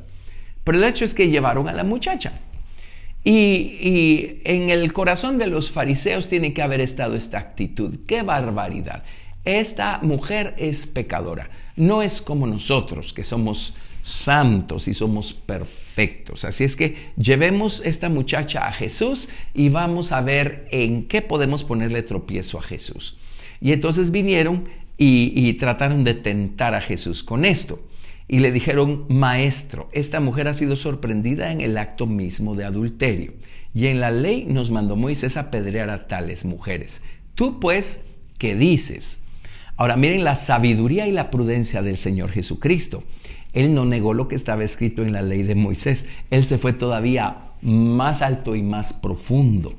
Pero 0.65 0.79
el 0.79 0.85
hecho 0.85 1.05
es 1.05 1.15
que 1.15 1.29
llevaron 1.29 1.69
a 1.69 1.73
la 1.73 1.85
muchacha. 1.85 2.33
Y, 3.25 3.33
y, 3.33 4.43
en 4.45 4.71
el 4.71 4.93
corazón 4.93 5.39
de 5.39 5.47
los 5.47 5.71
fariseos 5.71 6.29
tiene 6.29 6.53
que 6.53 6.63
haber 6.63 6.81
estado 6.81 7.15
esta 7.15 7.39
actitud. 7.39 8.01
¡Qué 8.07 8.23
barbaridad! 8.23 9.03
Esta 9.45 9.99
mujer 10.03 10.55
es 10.59 10.87
pecadora. 10.87 11.51
No 11.77 12.03
es 12.03 12.21
como 12.21 12.47
nosotros, 12.47 13.13
que 13.13 13.25
somos 13.25 13.75
santos 14.09 14.89
y 14.89 14.95
somos 14.95 15.33
perfectos. 15.33 16.45
Así 16.45 16.65
es 16.65 16.77
que 16.77 16.97
llevemos 17.17 17.83
esta 17.85 18.09
muchacha 18.09 18.67
a 18.67 18.73
Jesús 18.73 19.29
y 19.55 19.69
vamos 19.69 20.13
a 20.13 20.21
ver 20.21 20.67
en 20.71 21.07
qué 21.07 21.23
podemos 21.23 21.63
ponerle 21.65 22.03
tropiezo 22.03 22.59
a 22.59 22.63
Jesús. 22.63 23.19
Y 23.61 23.73
entonces 23.73 24.11
vinieron 24.11 24.69
y, 24.97 25.53
trataron 25.55 26.03
de 26.05 26.15
tentar 26.15 26.75
a 26.75 26.81
Jesús 26.81 27.23
con 27.23 27.45
esto. 27.45 27.81
Y 28.27 28.41
le 28.41 28.51
dijeron, 28.51 29.07
maestro, 29.09 29.89
esta 29.93 30.21
mujer 30.21 30.49
ha 30.49 30.55
sido 30.55 30.77
sorprendida 30.77 31.53
en 31.53 31.61
el 31.61 31.79
acto 31.79 32.07
mismo 32.07 32.55
de 32.55 32.65
adulterio. 32.65 33.35
Y 33.75 33.87
en 33.87 34.01
la 34.01 34.11
ley 34.11 34.45
nos 34.47 34.71
mandó 34.71 34.97
Moisés 34.97 35.37
apedrear 35.37 35.91
a 35.91 36.09
tales 36.09 36.45
mujeres. 36.45 37.01
Tú 37.35 37.61
pues, 37.61 38.03
¿qué 38.39 38.55
dices? 38.55 39.21
Ahora 39.77 39.97
miren 39.97 40.25
la 40.25 40.35
sabiduría 40.35 41.07
y 41.07 41.13
la 41.13 41.31
prudencia 41.31 41.83
del 41.83 41.97
Señor 41.97 42.33
Jesucristo. 42.33 43.05
Él 43.53 43.75
no 43.75 43.85
negó 43.85 44.15
lo 44.15 44.29
que 44.29 44.35
estaba 44.35 44.65
escrito 44.65 45.03
en 45.03 45.13
la 45.13 45.23
ley 45.23 45.43
de 45.43 45.55
Moisés. 45.55 46.07
Él 46.31 46.45
se 46.45 46.59
fue 46.59 46.73
todavía 46.73 47.49
más 47.63 48.23
alto 48.23 48.55
y 48.55 48.63
más 48.63 48.93
profundo. 48.93 49.75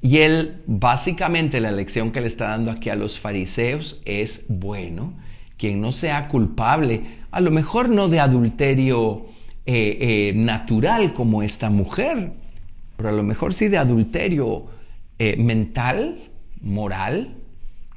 Y 0.00 0.18
él, 0.18 0.62
básicamente, 0.66 1.60
la 1.60 1.72
lección 1.72 2.12
que 2.12 2.20
le 2.20 2.26
está 2.26 2.48
dando 2.48 2.70
aquí 2.70 2.90
a 2.90 2.94
los 2.94 3.18
fariseos 3.18 4.02
es, 4.04 4.44
bueno, 4.48 5.14
quien 5.56 5.80
no 5.80 5.92
sea 5.92 6.28
culpable, 6.28 7.02
a 7.30 7.40
lo 7.40 7.50
mejor 7.50 7.88
no 7.88 8.08
de 8.08 8.20
adulterio 8.20 9.26
eh, 9.66 9.96
eh, 10.00 10.32
natural 10.36 11.14
como 11.14 11.42
esta 11.42 11.70
mujer, 11.70 12.32
pero 12.96 13.08
a 13.08 13.12
lo 13.12 13.22
mejor 13.22 13.54
sí 13.54 13.68
de 13.68 13.78
adulterio 13.78 14.66
eh, 15.18 15.36
mental, 15.38 16.18
moral. 16.60 17.36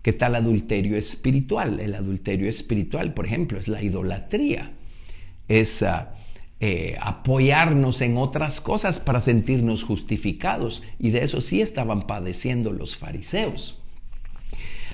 ¿Qué 0.02 0.14
tal 0.14 0.36
adulterio 0.36 0.96
espiritual? 0.96 1.82
El 1.82 1.96
adulterio 1.96 2.50
espiritual, 2.50 3.14
por 3.14 3.26
ejemplo, 3.26 3.60
es 3.60 3.68
la 3.68 3.84
idolatría 3.84 4.72
es 5.48 5.84
eh, 6.60 6.98
apoyarnos 7.00 8.02
en 8.02 8.18
otras 8.18 8.62
cosas 8.62 9.00
para 9.00 9.20
sentirnos 9.20 9.84
justificados. 9.84 10.84
Y 11.00 11.12
de 11.12 11.24
eso 11.24 11.42
sí 11.42 11.62
estaban 11.62 12.08
padeciendo 12.08 12.72
los 12.72 12.98
fariseos. 12.98 13.80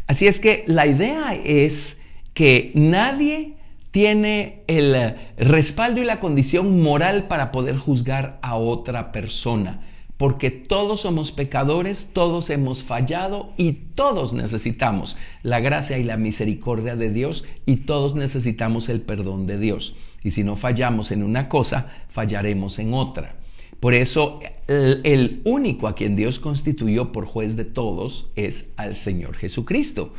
Así 0.08 0.28
es 0.28 0.40
que 0.40 0.64
la 0.68 0.88
idea 0.88 1.34
es 1.36 1.98
que 2.34 2.72
nadie 2.76 3.54
tiene 3.92 4.64
el 4.68 5.16
respaldo 5.38 6.02
y 6.02 6.06
la 6.06 6.20
condición 6.20 6.82
moral 6.82 7.28
para 7.28 7.52
poder 7.52 7.78
juzgar 7.78 8.40
a 8.42 8.56
otra 8.56 9.12
persona 9.12 9.82
porque 10.18 10.52
todos 10.52 11.02
somos 11.02 11.34
pecadores, 11.34 12.12
todos 12.14 12.50
hemos 12.50 12.84
fallado 12.84 13.52
y 13.58 13.74
todos 13.74 14.32
necesitamos 14.34 15.18
la 15.42 15.60
gracia 15.60 15.98
y 15.98 16.04
la 16.06 16.18
misericordia 16.18 16.96
de 16.96 17.10
Dios 17.10 17.44
y 17.66 17.78
todos 17.78 18.16
necesitamos 18.16 18.88
el 18.88 19.02
perdón 19.02 19.48
de 19.48 19.58
Dios. 19.58 19.96
Y 20.24 20.32
si 20.32 20.44
no 20.44 20.56
fallamos 20.56 21.12
en 21.12 21.24
una 21.24 21.50
cosa, 21.50 21.88
fallaremos 22.10 22.80
en 22.80 22.94
otra. 22.94 23.36
Por 23.80 23.94
eso 23.94 24.40
el, 24.68 25.42
único 25.44 25.90
a 25.90 25.96
quien 25.96 26.16
Dios 26.16 26.40
constituyó 26.40 27.12
por 27.12 27.26
juez 27.26 27.58
de 27.58 27.66
todos 27.66 28.28
es 28.38 28.68
al 28.78 28.96
Señor 28.96 29.36
Jesucristo. 29.36 30.14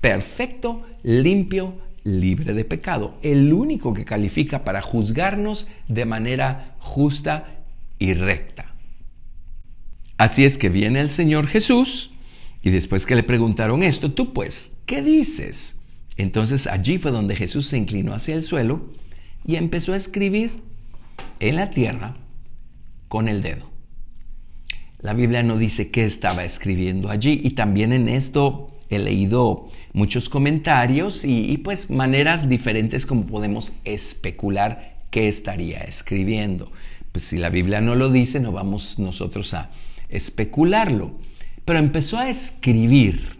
Perfecto, 0.00 0.82
limpio, 1.02 1.74
libre 2.04 2.54
de 2.54 2.64
pecado. 2.64 3.18
El 3.22 3.52
único 3.52 3.92
que 3.92 4.04
califica 4.04 4.62
para 4.62 4.82
juzgarnos 4.82 5.66
de 5.88 6.04
manera 6.04 6.76
justa 6.78 7.44
y 7.98 8.14
recta. 8.14 8.74
Así 10.16 10.44
es 10.44 10.56
que 10.56 10.68
viene 10.68 11.00
el 11.00 11.10
Señor 11.10 11.48
Jesús 11.48 12.12
y 12.62 12.70
después 12.70 13.04
que 13.04 13.16
le 13.16 13.24
preguntaron 13.24 13.82
esto, 13.82 14.12
tú 14.12 14.32
pues, 14.32 14.74
¿qué 14.86 15.02
dices? 15.02 15.76
Entonces 16.16 16.68
allí 16.68 16.98
fue 16.98 17.10
donde 17.10 17.34
Jesús 17.34 17.66
se 17.66 17.78
inclinó 17.78 18.14
hacia 18.14 18.36
el 18.36 18.44
suelo 18.44 18.82
y 19.44 19.56
empezó 19.56 19.92
a 19.92 19.96
escribir 19.96 20.62
en 21.40 21.56
la 21.56 21.70
tierra 21.70 22.16
con 23.08 23.28
el 23.28 23.42
dedo. 23.42 23.70
La 25.00 25.14
Biblia 25.14 25.42
no 25.42 25.56
dice 25.56 25.90
qué 25.90 26.04
estaba 26.04 26.44
escribiendo 26.44 27.08
allí 27.08 27.40
y 27.44 27.50
también 27.50 27.92
en 27.92 28.08
esto 28.08 28.74
he 28.90 28.98
leído 28.98 29.68
muchos 29.92 30.28
comentarios 30.28 31.24
y, 31.24 31.58
pues 31.58 31.90
maneras 31.90 32.48
diferentes 32.48 33.06
como 33.06 33.26
podemos 33.26 33.72
especular 33.84 34.96
qué 35.10 35.28
estaría 35.28 35.80
escribiendo. 35.80 36.72
Pues 37.12 37.24
si 37.24 37.36
la 37.38 37.50
Biblia 37.50 37.80
no 37.80 37.94
lo 37.94 38.10
dice, 38.10 38.40
no 38.40 38.52
vamos 38.52 38.98
nosotros 38.98 39.54
a 39.54 39.70
especularlo. 40.08 41.12
Pero 41.64 41.78
empezó 41.78 42.18
a 42.18 42.28
escribir. 42.28 43.38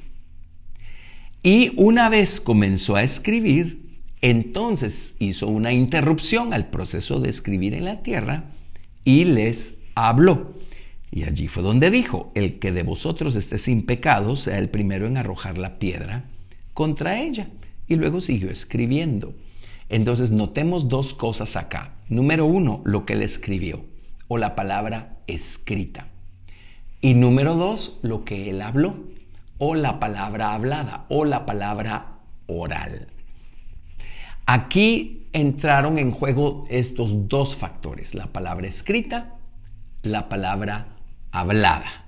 Y 1.43 1.73
una 1.77 2.09
vez 2.09 2.41
comenzó 2.41 2.97
a 2.97 3.03
escribir, 3.03 3.88
entonces 4.21 5.15
hizo 5.19 5.47
una 5.49 5.73
interrupción 5.73 6.53
al 6.53 6.67
proceso 6.67 7.21
de 7.21 7.29
escribir 7.29 7.75
en 7.75 7.85
la 7.85 8.03
tierra 8.03 8.45
y 9.05 9.25
les 9.25 9.75
habló. 9.95 10.55
Y 11.11 11.25
allí 11.25 11.49
fue 11.49 11.63
donde 11.63 11.91
dijo, 11.91 12.33
el 12.35 12.59
que 12.59 12.73
de 12.73 12.83
vosotros 12.83 13.37
esté 13.37 13.59
sin 13.59 13.87
pecado 13.87 14.37
sea 14.37 14.59
el 14.59 14.69
primero 14.69 15.07
en 15.07 15.17
arrojar 15.17 15.57
la 15.57 15.79
piedra 15.79 16.25
contra 16.75 17.21
ella. 17.21 17.49
Y 17.87 17.97
luego 17.97 18.21
siguió 18.21 18.51
escribiendo. 18.51 19.35
Entonces 19.89 20.31
notemos 20.31 20.89
dos 20.89 21.15
cosas 21.15 21.57
acá. 21.57 21.95
Número 22.09 22.45
uno, 22.45 22.83
lo 22.85 23.07
que 23.07 23.15
él 23.15 23.23
escribió 23.23 23.85
o 24.27 24.37
la 24.37 24.55
palabra 24.55 25.17
escrita. 25.27 26.09
Y 27.01 27.15
número 27.15 27.55
dos, 27.55 27.99
lo 28.03 28.25
que 28.25 28.51
él 28.51 28.61
habló 28.61 28.97
o 29.57 29.75
la 29.75 29.99
palabra 29.99 30.55
hablada 30.55 31.07
o 31.09 31.25
la 31.25 31.47
palabra 31.47 32.19
oral. 32.47 33.09
Aquí 34.51 35.29
entraron 35.35 35.99
en 35.99 36.11
juego 36.11 36.67
estos 36.71 37.29
dos 37.29 37.55
factores, 37.55 38.15
la 38.15 38.29
palabra 38.29 38.67
escrita, 38.67 39.35
la 40.01 40.31
palabra 40.31 40.97
hablada. 41.33 42.07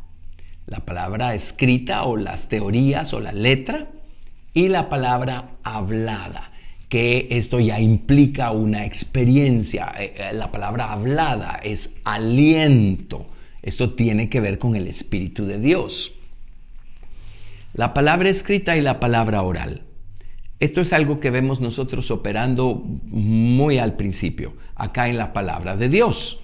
La 0.65 0.81
palabra 0.87 1.35
escrita 1.35 2.05
o 2.05 2.17
las 2.17 2.49
teorías 2.49 3.13
o 3.13 3.21
la 3.21 3.33
letra 3.33 3.89
y 4.55 4.69
la 4.69 4.89
palabra 4.89 5.51
hablada 5.65 6.51
que 6.89 7.29
esto 7.31 7.61
ya 7.61 7.79
implica 7.79 8.53
una 8.53 8.87
experiencia. 8.87 9.93
Eh, 9.99 10.15
eh, 10.17 10.33
la 10.33 10.51
palabra 10.51 10.93
hablada 10.93 11.61
es 11.63 11.93
aliento. 12.05 13.27
Esto 13.61 13.93
tiene 13.93 14.31
que 14.31 14.41
ver 14.41 14.59
con 14.59 14.77
el 14.77 14.87
Espíritu 14.87 15.45
de 15.45 15.59
Dios. 15.59 16.15
La 17.75 17.93
palabra 17.93 18.31
escrita 18.31 18.79
y 18.79 18.81
la 18.81 18.99
palabra 18.99 19.43
oral. 19.43 19.83
Esto 20.61 20.83
es 20.83 20.93
algo 20.93 21.21
que 21.21 21.31
vemos 21.31 21.63
nosotros 21.63 22.11
operando 22.11 22.83
muy 23.05 23.79
al 23.79 23.97
principio, 23.97 24.53
acá 24.75 25.09
en 25.09 25.17
la 25.17 25.33
palabra 25.33 25.77
de 25.77 25.89
Dios. 25.89 26.41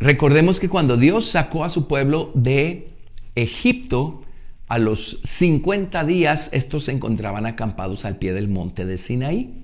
Recordemos 0.00 0.58
que 0.58 0.68
cuando 0.68 0.96
Dios 0.96 1.26
sacó 1.28 1.62
a 1.64 1.70
su 1.70 1.86
pueblo 1.86 2.32
de 2.34 2.88
Egipto, 3.36 4.22
a 4.66 4.78
los 4.78 5.20
50 5.22 6.04
días 6.04 6.50
estos 6.52 6.86
se 6.86 6.92
encontraban 6.92 7.46
acampados 7.46 8.04
al 8.04 8.16
pie 8.16 8.32
del 8.32 8.48
monte 8.48 8.84
de 8.84 8.98
Sinaí. 8.98 9.62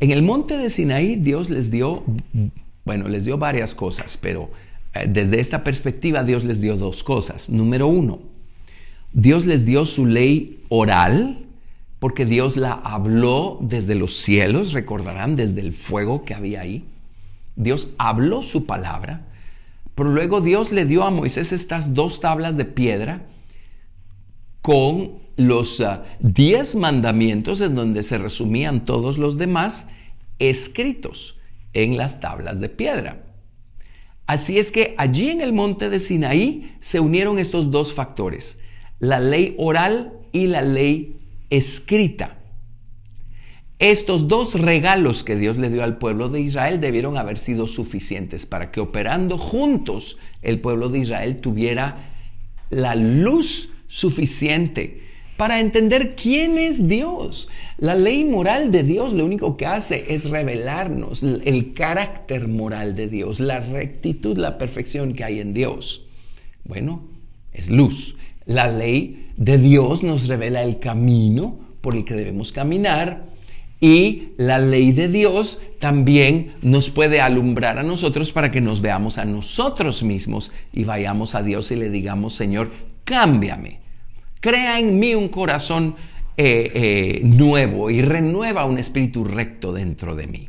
En 0.00 0.10
el 0.10 0.22
monte 0.22 0.58
de 0.58 0.68
Sinaí 0.68 1.16
Dios 1.16 1.48
les 1.48 1.70
dio, 1.70 2.04
bueno, 2.84 3.08
les 3.08 3.24
dio 3.24 3.38
varias 3.38 3.74
cosas, 3.74 4.18
pero 4.20 4.50
eh, 4.92 5.06
desde 5.08 5.40
esta 5.40 5.64
perspectiva 5.64 6.24
Dios 6.24 6.44
les 6.44 6.60
dio 6.60 6.76
dos 6.76 7.02
cosas. 7.02 7.48
Número 7.48 7.86
uno, 7.86 8.18
Dios 9.14 9.46
les 9.46 9.64
dio 9.64 9.86
su 9.86 10.04
ley 10.04 10.59
oral, 10.70 11.46
porque 11.98 12.24
Dios 12.24 12.56
la 12.56 12.72
habló 12.72 13.58
desde 13.60 13.94
los 13.94 14.16
cielos, 14.16 14.72
recordarán, 14.72 15.36
desde 15.36 15.60
el 15.60 15.74
fuego 15.74 16.24
que 16.24 16.32
había 16.32 16.62
ahí. 16.62 16.86
Dios 17.56 17.90
habló 17.98 18.42
su 18.42 18.64
palabra, 18.64 19.26
pero 19.94 20.08
luego 20.08 20.40
Dios 20.40 20.72
le 20.72 20.86
dio 20.86 21.02
a 21.02 21.10
Moisés 21.10 21.52
estas 21.52 21.92
dos 21.92 22.20
tablas 22.20 22.56
de 22.56 22.64
piedra 22.64 23.26
con 24.62 25.18
los 25.36 25.80
ah, 25.80 26.04
diez 26.20 26.74
mandamientos 26.74 27.60
en 27.60 27.74
donde 27.74 28.02
se 28.02 28.16
resumían 28.16 28.84
todos 28.84 29.18
los 29.18 29.36
demás 29.36 29.88
escritos 30.38 31.36
en 31.72 31.96
las 31.96 32.20
tablas 32.20 32.60
de 32.60 32.68
piedra. 32.68 33.24
Así 34.26 34.58
es 34.58 34.70
que 34.70 34.94
allí 34.96 35.30
en 35.30 35.40
el 35.40 35.52
monte 35.52 35.90
de 35.90 35.98
Sinaí 35.98 36.76
se 36.80 37.00
unieron 37.00 37.38
estos 37.38 37.70
dos 37.70 37.92
factores, 37.92 38.58
la 39.00 39.18
ley 39.18 39.54
oral 39.58 40.19
y 40.32 40.46
la 40.46 40.62
ley 40.62 41.16
escrita. 41.50 42.38
Estos 43.78 44.28
dos 44.28 44.60
regalos 44.60 45.24
que 45.24 45.36
Dios 45.36 45.56
le 45.56 45.70
dio 45.70 45.82
al 45.82 45.96
pueblo 45.96 46.28
de 46.28 46.40
Israel 46.42 46.80
debieron 46.80 47.16
haber 47.16 47.38
sido 47.38 47.66
suficientes 47.66 48.44
para 48.44 48.70
que 48.70 48.80
operando 48.80 49.38
juntos 49.38 50.18
el 50.42 50.60
pueblo 50.60 50.90
de 50.90 50.98
Israel 50.98 51.40
tuviera 51.40 52.10
la 52.68 52.94
luz 52.94 53.70
suficiente 53.86 55.00
para 55.38 55.60
entender 55.60 56.14
quién 56.14 56.58
es 56.58 56.86
Dios. 56.86 57.48
La 57.78 57.94
ley 57.94 58.24
moral 58.24 58.70
de 58.70 58.82
Dios 58.82 59.14
lo 59.14 59.24
único 59.24 59.56
que 59.56 59.64
hace 59.64 60.12
es 60.12 60.28
revelarnos 60.28 61.22
el 61.22 61.72
carácter 61.72 62.48
moral 62.48 62.94
de 62.94 63.08
Dios, 63.08 63.40
la 63.40 63.60
rectitud, 63.60 64.36
la 64.36 64.58
perfección 64.58 65.14
que 65.14 65.24
hay 65.24 65.40
en 65.40 65.54
Dios. 65.54 66.04
Bueno, 66.64 67.08
es 67.54 67.70
luz. 67.70 68.16
La 68.50 68.66
ley 68.66 69.28
de 69.36 69.58
Dios 69.58 70.02
nos 70.02 70.26
revela 70.26 70.64
el 70.64 70.80
camino 70.80 71.56
por 71.80 71.94
el 71.94 72.04
que 72.04 72.14
debemos 72.14 72.50
caminar 72.50 73.26
y 73.80 74.30
la 74.38 74.58
ley 74.58 74.90
de 74.90 75.06
Dios 75.06 75.60
también 75.78 76.54
nos 76.60 76.90
puede 76.90 77.20
alumbrar 77.20 77.78
a 77.78 77.84
nosotros 77.84 78.32
para 78.32 78.50
que 78.50 78.60
nos 78.60 78.80
veamos 78.80 79.18
a 79.18 79.24
nosotros 79.24 80.02
mismos 80.02 80.50
y 80.72 80.82
vayamos 80.82 81.36
a 81.36 81.44
Dios 81.44 81.70
y 81.70 81.76
le 81.76 81.90
digamos, 81.90 82.34
Señor, 82.34 82.72
cámbiame, 83.04 83.78
crea 84.40 84.80
en 84.80 84.98
mí 84.98 85.14
un 85.14 85.28
corazón 85.28 85.94
eh, 86.36 86.72
eh, 86.74 87.20
nuevo 87.22 87.88
y 87.88 88.02
renueva 88.02 88.64
un 88.64 88.80
espíritu 88.80 89.22
recto 89.22 89.72
dentro 89.72 90.16
de 90.16 90.26
mí. 90.26 90.48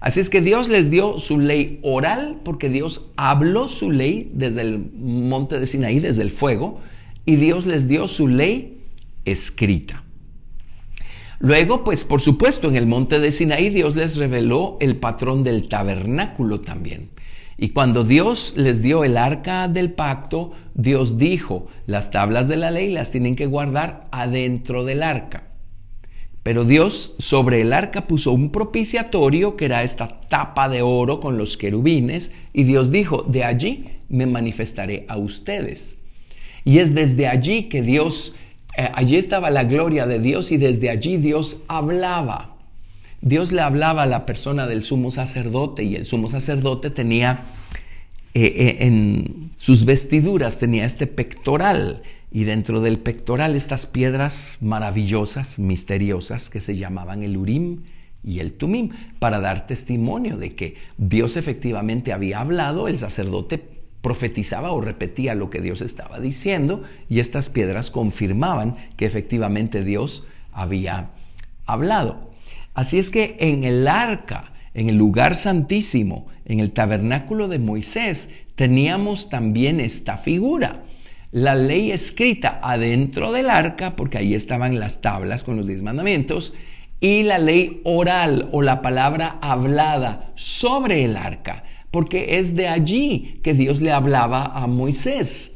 Así 0.00 0.18
es 0.18 0.30
que 0.30 0.40
Dios 0.40 0.68
les 0.68 0.90
dio 0.90 1.20
su 1.20 1.38
ley 1.38 1.78
oral 1.84 2.40
porque 2.44 2.68
Dios 2.68 3.06
habló 3.14 3.68
su 3.68 3.92
ley 3.92 4.32
desde 4.34 4.62
el 4.62 4.90
monte 4.98 5.60
de 5.60 5.68
Sinaí, 5.68 6.00
desde 6.00 6.22
el 6.22 6.32
fuego, 6.32 6.80
y 7.24 7.36
Dios 7.36 7.66
les 7.66 7.88
dio 7.88 8.08
su 8.08 8.28
ley 8.28 8.82
escrita. 9.24 10.04
Luego, 11.38 11.84
pues 11.84 12.04
por 12.04 12.20
supuesto, 12.20 12.68
en 12.68 12.76
el 12.76 12.86
monte 12.86 13.18
de 13.18 13.32
Sinaí 13.32 13.70
Dios 13.70 13.96
les 13.96 14.16
reveló 14.16 14.76
el 14.80 14.96
patrón 14.96 15.42
del 15.42 15.68
tabernáculo 15.68 16.60
también. 16.60 17.10
Y 17.56 17.70
cuando 17.70 18.04
Dios 18.04 18.54
les 18.56 18.82
dio 18.82 19.04
el 19.04 19.16
arca 19.16 19.68
del 19.68 19.92
pacto, 19.92 20.52
Dios 20.74 21.18
dijo, 21.18 21.66
las 21.86 22.10
tablas 22.10 22.48
de 22.48 22.56
la 22.56 22.70
ley 22.70 22.90
las 22.90 23.10
tienen 23.10 23.36
que 23.36 23.46
guardar 23.46 24.08
adentro 24.12 24.84
del 24.84 25.02
arca. 25.02 25.44
Pero 26.42 26.64
Dios 26.64 27.14
sobre 27.18 27.60
el 27.60 27.74
arca 27.74 28.06
puso 28.06 28.32
un 28.32 28.50
propiciatorio 28.50 29.56
que 29.56 29.66
era 29.66 29.82
esta 29.82 30.20
tapa 30.22 30.70
de 30.70 30.80
oro 30.80 31.20
con 31.20 31.36
los 31.36 31.58
querubines 31.58 32.32
y 32.54 32.64
Dios 32.64 32.90
dijo, 32.90 33.22
de 33.28 33.44
allí 33.44 33.88
me 34.08 34.26
manifestaré 34.26 35.04
a 35.08 35.18
ustedes. 35.18 35.99
Y 36.64 36.78
es 36.78 36.94
desde 36.94 37.28
allí 37.28 37.64
que 37.64 37.82
Dios, 37.82 38.34
eh, 38.76 38.88
allí 38.94 39.16
estaba 39.16 39.50
la 39.50 39.64
gloria 39.64 40.06
de 40.06 40.18
Dios 40.18 40.52
y 40.52 40.56
desde 40.56 40.90
allí 40.90 41.16
Dios 41.16 41.62
hablaba. 41.68 42.56
Dios 43.22 43.52
le 43.52 43.60
hablaba 43.60 44.04
a 44.04 44.06
la 44.06 44.24
persona 44.24 44.66
del 44.66 44.82
sumo 44.82 45.10
sacerdote 45.10 45.84
y 45.84 45.94
el 45.94 46.06
sumo 46.06 46.28
sacerdote 46.28 46.90
tenía 46.90 47.44
eh, 48.32 48.44
eh, 48.44 48.76
en 48.86 49.50
sus 49.56 49.84
vestiduras, 49.84 50.58
tenía 50.58 50.84
este 50.84 51.06
pectoral 51.06 52.02
y 52.32 52.44
dentro 52.44 52.80
del 52.80 52.98
pectoral 52.98 53.56
estas 53.56 53.86
piedras 53.86 54.58
maravillosas, 54.60 55.58
misteriosas 55.58 56.48
que 56.48 56.60
se 56.60 56.76
llamaban 56.76 57.22
el 57.22 57.36
Urim 57.36 57.80
y 58.22 58.38
el 58.38 58.52
Tumim 58.52 58.90
para 59.18 59.40
dar 59.40 59.66
testimonio 59.66 60.36
de 60.36 60.54
que 60.54 60.76
Dios 60.96 61.36
efectivamente 61.36 62.12
había 62.12 62.40
hablado, 62.40 62.88
el 62.88 62.98
sacerdote 62.98 63.79
profetizaba 64.02 64.72
o 64.72 64.80
repetía 64.80 65.34
lo 65.34 65.50
que 65.50 65.60
Dios 65.60 65.82
estaba 65.82 66.20
diciendo 66.20 66.82
y 67.08 67.20
estas 67.20 67.50
piedras 67.50 67.90
confirmaban 67.90 68.76
que 68.96 69.06
efectivamente 69.06 69.84
Dios 69.84 70.24
había 70.52 71.10
hablado. 71.66 72.30
Así 72.74 72.98
es 72.98 73.10
que 73.10 73.36
en 73.40 73.64
el 73.64 73.86
arca, 73.88 74.52
en 74.74 74.88
el 74.88 74.96
lugar 74.96 75.34
santísimo, 75.34 76.28
en 76.44 76.60
el 76.60 76.70
tabernáculo 76.70 77.48
de 77.48 77.58
Moisés, 77.58 78.30
teníamos 78.54 79.28
también 79.28 79.80
esta 79.80 80.16
figura. 80.16 80.82
La 81.32 81.54
ley 81.54 81.92
escrita 81.92 82.58
adentro 82.62 83.32
del 83.32 83.50
arca, 83.50 83.96
porque 83.96 84.18
ahí 84.18 84.34
estaban 84.34 84.80
las 84.80 85.00
tablas 85.00 85.44
con 85.44 85.56
los 85.56 85.66
diez 85.66 85.82
mandamientos, 85.82 86.54
y 87.00 87.22
la 87.22 87.38
ley 87.38 87.80
oral 87.84 88.48
o 88.52 88.62
la 88.62 88.82
palabra 88.82 89.38
hablada 89.40 90.32
sobre 90.34 91.04
el 91.04 91.16
arca, 91.16 91.64
porque 91.90 92.38
es 92.38 92.54
de 92.54 92.68
allí 92.68 93.40
que 93.42 93.54
Dios 93.54 93.80
le 93.80 93.92
hablaba 93.92 94.44
a 94.44 94.66
Moisés. 94.66 95.54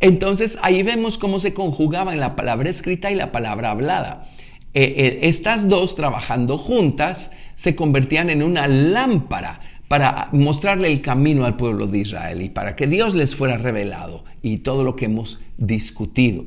Entonces 0.00 0.58
ahí 0.62 0.82
vemos 0.82 1.18
cómo 1.18 1.38
se 1.38 1.54
conjugaban 1.54 2.18
la 2.18 2.34
palabra 2.34 2.70
escrita 2.70 3.10
y 3.10 3.14
la 3.14 3.32
palabra 3.32 3.70
hablada. 3.70 4.28
Eh, 4.72 4.94
eh, 4.96 5.18
estas 5.22 5.68
dos 5.68 5.94
trabajando 5.94 6.56
juntas 6.56 7.32
se 7.54 7.74
convertían 7.74 8.30
en 8.30 8.42
una 8.42 8.66
lámpara 8.66 9.60
para 9.88 10.28
mostrarle 10.32 10.86
el 10.86 11.02
camino 11.02 11.44
al 11.44 11.56
pueblo 11.56 11.86
de 11.86 11.98
Israel 11.98 12.42
y 12.42 12.48
para 12.48 12.76
que 12.76 12.86
Dios 12.86 13.14
les 13.14 13.34
fuera 13.34 13.58
revelado 13.58 14.24
y 14.40 14.58
todo 14.58 14.84
lo 14.84 14.94
que 14.96 15.06
hemos 15.06 15.40
discutido. 15.58 16.44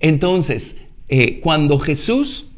Entonces, 0.00 0.78
eh, 1.08 1.40
cuando 1.40 1.78
Jesús, 1.78 2.48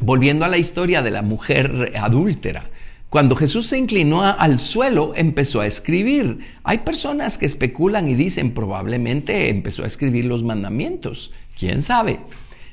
volviendo 0.00 0.44
a 0.44 0.48
la 0.48 0.58
historia 0.58 1.02
de 1.02 1.10
la 1.10 1.22
mujer 1.22 1.92
adúltera, 2.00 2.70
cuando 3.16 3.34
Jesús 3.34 3.68
se 3.68 3.78
inclinó 3.78 4.22
al 4.22 4.58
suelo, 4.58 5.14
empezó 5.16 5.62
a 5.62 5.66
escribir. 5.66 6.40
Hay 6.64 6.80
personas 6.80 7.38
que 7.38 7.46
especulan 7.46 8.10
y 8.10 8.14
dicen 8.14 8.52
probablemente 8.52 9.48
empezó 9.48 9.84
a 9.84 9.86
escribir 9.86 10.26
los 10.26 10.44
mandamientos, 10.44 11.32
quién 11.58 11.80
sabe, 11.80 12.20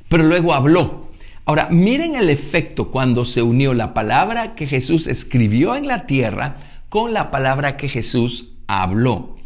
pero 0.10 0.26
luego 0.26 0.54
habló. 0.54 1.08
Ahora, 1.46 1.70
miren 1.70 2.16
el 2.16 2.30
efecto 2.30 2.92
cuando 2.92 3.24
se 3.24 3.42
unió 3.42 3.74
la 3.74 3.94
palabra 3.94 4.54
que 4.54 4.68
Jesús 4.68 5.08
escribió 5.08 5.78
en 5.78 5.88
la 5.88 6.08
tierra 6.08 6.58
con 6.90 7.14
la 7.14 7.32
palabra 7.32 7.78
que 7.78 7.88
Jesús 7.88 8.50
habló. 8.68 9.38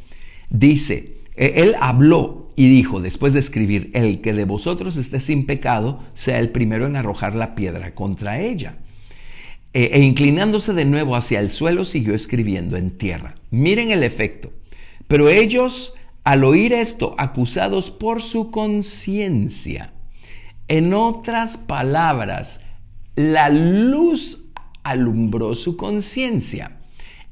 Dice, 0.49 1.17
e, 1.35 1.53
él 1.57 1.75
habló 1.79 2.53
y 2.55 2.69
dijo, 2.69 3.01
después 3.01 3.33
de 3.33 3.39
escribir, 3.39 3.91
el 3.93 4.19
que 4.19 4.33
de 4.33 4.45
vosotros 4.45 4.97
esté 4.97 5.19
sin 5.19 5.45
pecado, 5.45 5.99
sea 6.15 6.39
el 6.39 6.49
primero 6.49 6.87
en 6.87 6.95
arrojar 6.95 7.35
la 7.35 7.53
piedra 7.53 7.93
contra 7.93 8.39
ella. 8.41 8.77
E, 9.77 9.91
e 9.93 9.99
inclinándose 10.01 10.73
de 10.73 10.85
nuevo 10.85 11.15
hacia 11.15 11.39
el 11.39 11.51
suelo, 11.51 11.85
siguió 11.85 12.15
escribiendo 12.15 12.77
en 12.77 12.97
tierra. 12.97 13.35
Miren 13.51 13.91
el 13.91 14.01
efecto. 14.01 14.51
Pero 15.07 15.29
ellos, 15.29 15.93
al 16.23 16.45
oír 16.45 16.73
esto, 16.73 17.13
acusados 17.19 17.91
por 17.91 18.23
su 18.23 18.49
conciencia, 18.49 19.93
en 20.67 20.95
otras 20.95 21.59
palabras, 21.59 22.59
la 23.15 23.49
luz 23.49 24.45
alumbró 24.81 25.53
su 25.53 25.77
conciencia 25.77 26.79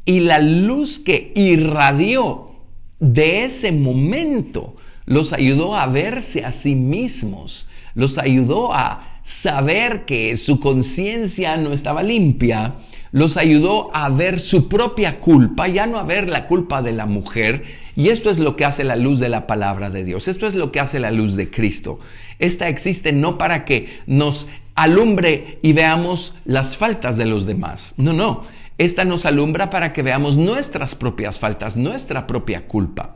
y 0.05 0.19
la 0.19 0.38
luz 0.38 0.99
que 0.99 1.34
irradió 1.36 2.51
de 2.99 3.45
ese 3.45 3.71
momento 3.71 4.75
los 5.05 5.34
ayudó 5.34 5.75
a 5.75 5.88
verse 5.88 6.45
a 6.45 6.51
sí 6.51 6.75
mismos, 6.75 7.67
los 7.95 8.19
ayudó 8.19 8.71
a 8.71 9.14
saber 9.25 10.05
que 10.05 10.38
su 10.38 10.59
conciencia 10.59 11.57
no 11.57 11.73
estaba 11.73 12.03
limpia, 12.03 12.75
los 13.11 13.38
ayudó 13.38 13.89
a 13.95 14.09
ver 14.09 14.39
su 14.39 14.69
propia 14.69 15.19
culpa, 15.19 15.67
ya 15.67 15.88
no 15.88 15.97
a 15.97 16.03
ver 16.03 16.29
la 16.29 16.45
culpa 16.45 16.83
de 16.83 16.91
la 16.91 17.07
mujer. 17.07 17.63
Y 17.95 18.09
esto 18.09 18.29
es 18.29 18.38
lo 18.38 18.55
que 18.55 18.65
hace 18.65 18.83
la 18.83 18.95
luz 18.95 19.19
de 19.19 19.29
la 19.29 19.47
palabra 19.47 19.89
de 19.89 20.03
Dios, 20.03 20.27
esto 20.27 20.45
es 20.45 20.53
lo 20.53 20.71
que 20.71 20.79
hace 20.79 20.99
la 20.99 21.09
luz 21.09 21.35
de 21.35 21.49
Cristo. 21.49 21.99
Esta 22.38 22.67
existe 22.69 23.13
no 23.13 23.39
para 23.39 23.65
que 23.65 23.99
nos 24.05 24.45
alumbre 24.75 25.57
y 25.63 25.73
veamos 25.73 26.35
las 26.45 26.77
faltas 26.77 27.17
de 27.17 27.25
los 27.25 27.47
demás. 27.47 27.95
No, 27.97 28.13
no. 28.13 28.43
Esta 28.77 29.05
nos 29.05 29.25
alumbra 29.25 29.71
para 29.71 29.91
que 29.91 30.03
veamos 30.03 30.38
nuestras 30.38 30.93
propias 30.93 31.39
faltas, 31.39 31.75
nuestra 31.75 32.27
propia 32.27 32.67
culpa. 32.67 33.15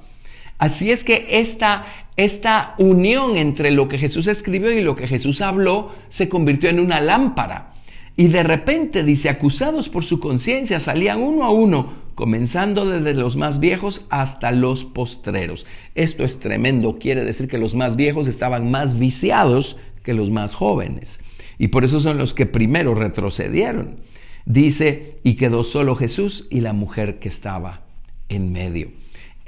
Así 0.60 0.92
es 0.92 1.04
que 1.04 1.26
esta, 1.32 1.86
esta 2.18 2.76
unión 2.78 3.38
entre 3.38 3.72
lo 3.72 3.88
que 3.88 3.98
Jesús 3.98 4.28
escribió 4.28 4.72
y 4.72 4.82
lo 4.82 4.96
que 4.96 5.08
Jesús 5.08 5.42
habló 5.42 5.94
se 6.10 6.30
convirtió 6.30 6.70
en 6.70 6.82
una 6.82 7.00
lámpara. 7.00 7.74
Y 8.18 8.28
de 8.28 8.44
repente, 8.44 9.06
dice, 9.06 9.30
acusados 9.30 9.88
por 9.88 10.04
su 10.04 10.20
conciencia, 10.20 10.82
salían 10.82 11.22
uno 11.22 11.46
a 11.46 11.52
uno, 11.52 11.94
comenzando 12.16 12.86
desde 12.86 13.14
los 13.14 13.38
más 13.38 13.62
viejos 13.62 14.06
hasta 14.10 14.52
los 14.52 14.84
postreros. 14.84 15.66
Esto 15.96 16.26
es 16.26 16.42
tremendo, 16.42 17.00
quiere 17.00 17.24
decir 17.24 17.48
que 17.48 17.58
los 17.58 17.76
más 17.76 17.96
viejos 17.96 18.28
estaban 18.28 18.70
más 18.70 19.00
viciados 19.00 19.78
que 20.04 20.14
los 20.14 20.30
más 20.30 20.54
jóvenes. 20.54 21.22
Y 21.58 21.70
por 21.70 21.86
eso 21.86 22.02
son 22.02 22.18
los 22.18 22.34
que 22.34 22.46
primero 22.46 22.94
retrocedieron. 22.94 24.02
Dice, 24.46 25.20
y 25.24 25.36
quedó 25.36 25.64
solo 25.64 25.96
Jesús 25.96 26.48
y 26.50 26.60
la 26.60 26.74
mujer 26.74 27.20
que 27.20 27.30
estaba 27.30 27.84
en 28.28 28.52
medio. 28.52 28.99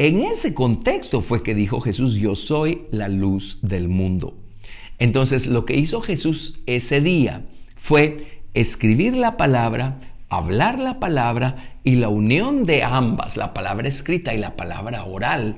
En 0.02 0.24
ese 0.24 0.56
contexto 0.56 1.22
fue 1.22 1.44
que 1.44 1.54
dijo 1.54 1.80
Jesús, 1.80 2.16
yo 2.16 2.36
soy 2.36 2.88
la 2.90 3.08
luz 3.08 3.60
del 3.62 3.88
mundo. 3.88 4.36
Entonces 4.98 5.46
lo 5.46 5.64
que 5.64 5.78
hizo 5.78 6.02
Jesús 6.02 6.60
ese 6.66 7.02
día 7.02 7.46
fue 7.76 8.42
escribir 8.56 9.16
la 9.16 9.38
palabra, 9.38 10.00
hablar 10.28 10.80
la 10.80 11.00
palabra 11.00 11.78
y 11.84 11.98
la 11.98 12.10
unión 12.10 12.66
de 12.66 12.82
ambas, 12.82 13.38
la 13.38 13.54
palabra 13.54 13.88
escrita 13.88 14.34
y 14.34 14.40
la 14.40 14.56
palabra 14.56 15.04
oral, 15.06 15.58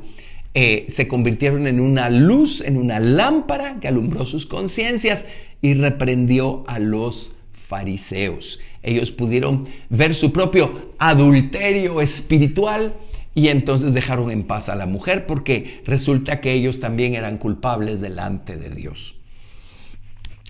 eh, 0.54 0.88
se 0.90 1.08
convirtieron 1.08 1.66
en 1.66 1.80
una 1.80 2.10
luz, 2.10 2.60
en 2.60 2.76
una 2.76 3.00
lámpara 3.00 3.80
que 3.80 3.88
alumbró 3.88 4.26
sus 4.26 4.46
conciencias 4.46 5.26
y 5.62 5.74
reprendió 5.74 6.66
a 6.68 6.80
los 6.80 7.32
fariseos. 7.54 8.60
Ellos 8.82 9.10
pudieron 9.10 9.70
ver 9.88 10.14
su 10.14 10.34
propio 10.34 10.92
adulterio 11.00 12.02
espiritual 12.02 12.94
y 13.36 13.48
entonces 13.48 13.94
dejaron 13.94 14.32
en 14.32 14.44
paz 14.44 14.70
a 14.70 14.76
la 14.76 14.86
mujer 14.86 15.26
porque 15.26 15.82
resulta 15.86 16.40
que 16.40 16.54
ellos 16.54 16.80
también 16.80 17.16
eran 17.16 17.38
culpables 17.38 18.02
delante 18.02 18.58
de 18.58 18.70
Dios. 18.70 19.16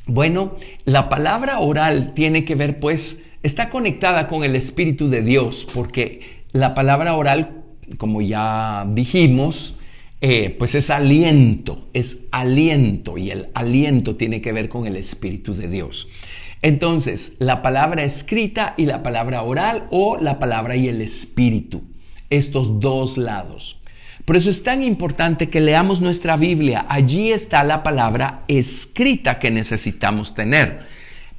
Bueno, 0.06 0.56
la 0.84 1.08
palabra 1.08 1.60
oral 1.60 2.14
tiene 2.14 2.44
que 2.44 2.56
ver, 2.56 2.80
pues, 2.80 3.20
está 3.42 3.70
conectada 3.70 4.28
con 4.28 4.44
el 4.44 4.56
Espíritu 4.56 5.08
de 5.10 5.22
Dios, 5.22 5.66
porque 5.74 6.44
la 6.52 6.76
palabra 6.76 7.16
oral, 7.16 7.64
como 7.98 8.22
ya 8.22 8.86
dijimos, 8.90 9.78
eh, 10.20 10.56
pues 10.60 10.76
es 10.76 10.90
aliento, 10.90 11.88
es 11.94 12.20
aliento, 12.32 13.18
y 13.18 13.32
el 13.32 13.48
aliento 13.54 14.18
tiene 14.18 14.42
que 14.42 14.52
ver 14.52 14.68
con 14.68 14.88
el 14.88 14.98
Espíritu 14.98 15.54
de 15.54 15.70
Dios. 15.70 16.10
Entonces, 16.62 17.34
la 17.40 17.62
palabra 17.62 18.04
escrita 18.04 18.74
y 18.78 18.86
la 18.86 19.04
palabra 19.04 19.44
oral 19.44 19.88
o 19.90 20.18
la 20.18 20.38
palabra 20.38 20.76
y 20.76 20.90
el 20.90 21.02
Espíritu, 21.02 21.82
estos 22.30 22.80
dos 22.80 23.18
lados. 23.18 23.78
Por 24.26 24.38
eso 24.38 24.50
es 24.50 24.64
tan 24.64 24.84
importante 24.84 25.50
que 25.50 25.60
leamos 25.60 26.00
nuestra 26.00 26.38
Biblia. 26.38 26.86
Allí 26.88 27.32
está 27.32 27.64
la 27.64 27.84
palabra 27.84 28.44
escrita 28.48 29.38
que 29.38 29.52
necesitamos 29.52 30.34
tener. 30.34 30.88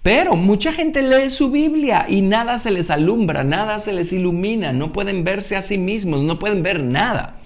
Pero 0.02 0.36
mucha 0.36 0.70
gente 0.70 1.00
lee 1.00 1.30
su 1.30 1.50
Biblia 1.50 2.04
y 2.06 2.20
nada 2.20 2.58
se 2.58 2.70
les 2.70 2.90
alumbra, 2.90 3.42
nada 3.42 3.78
se 3.78 3.94
les 3.94 4.12
ilumina, 4.12 4.74
no 4.74 4.92
pueden 4.92 5.24
verse 5.24 5.56
a 5.56 5.62
sí 5.62 5.78
mismos, 5.78 6.22
no 6.22 6.38
pueden 6.38 6.62
ver 6.62 6.82
nada. 6.82 7.36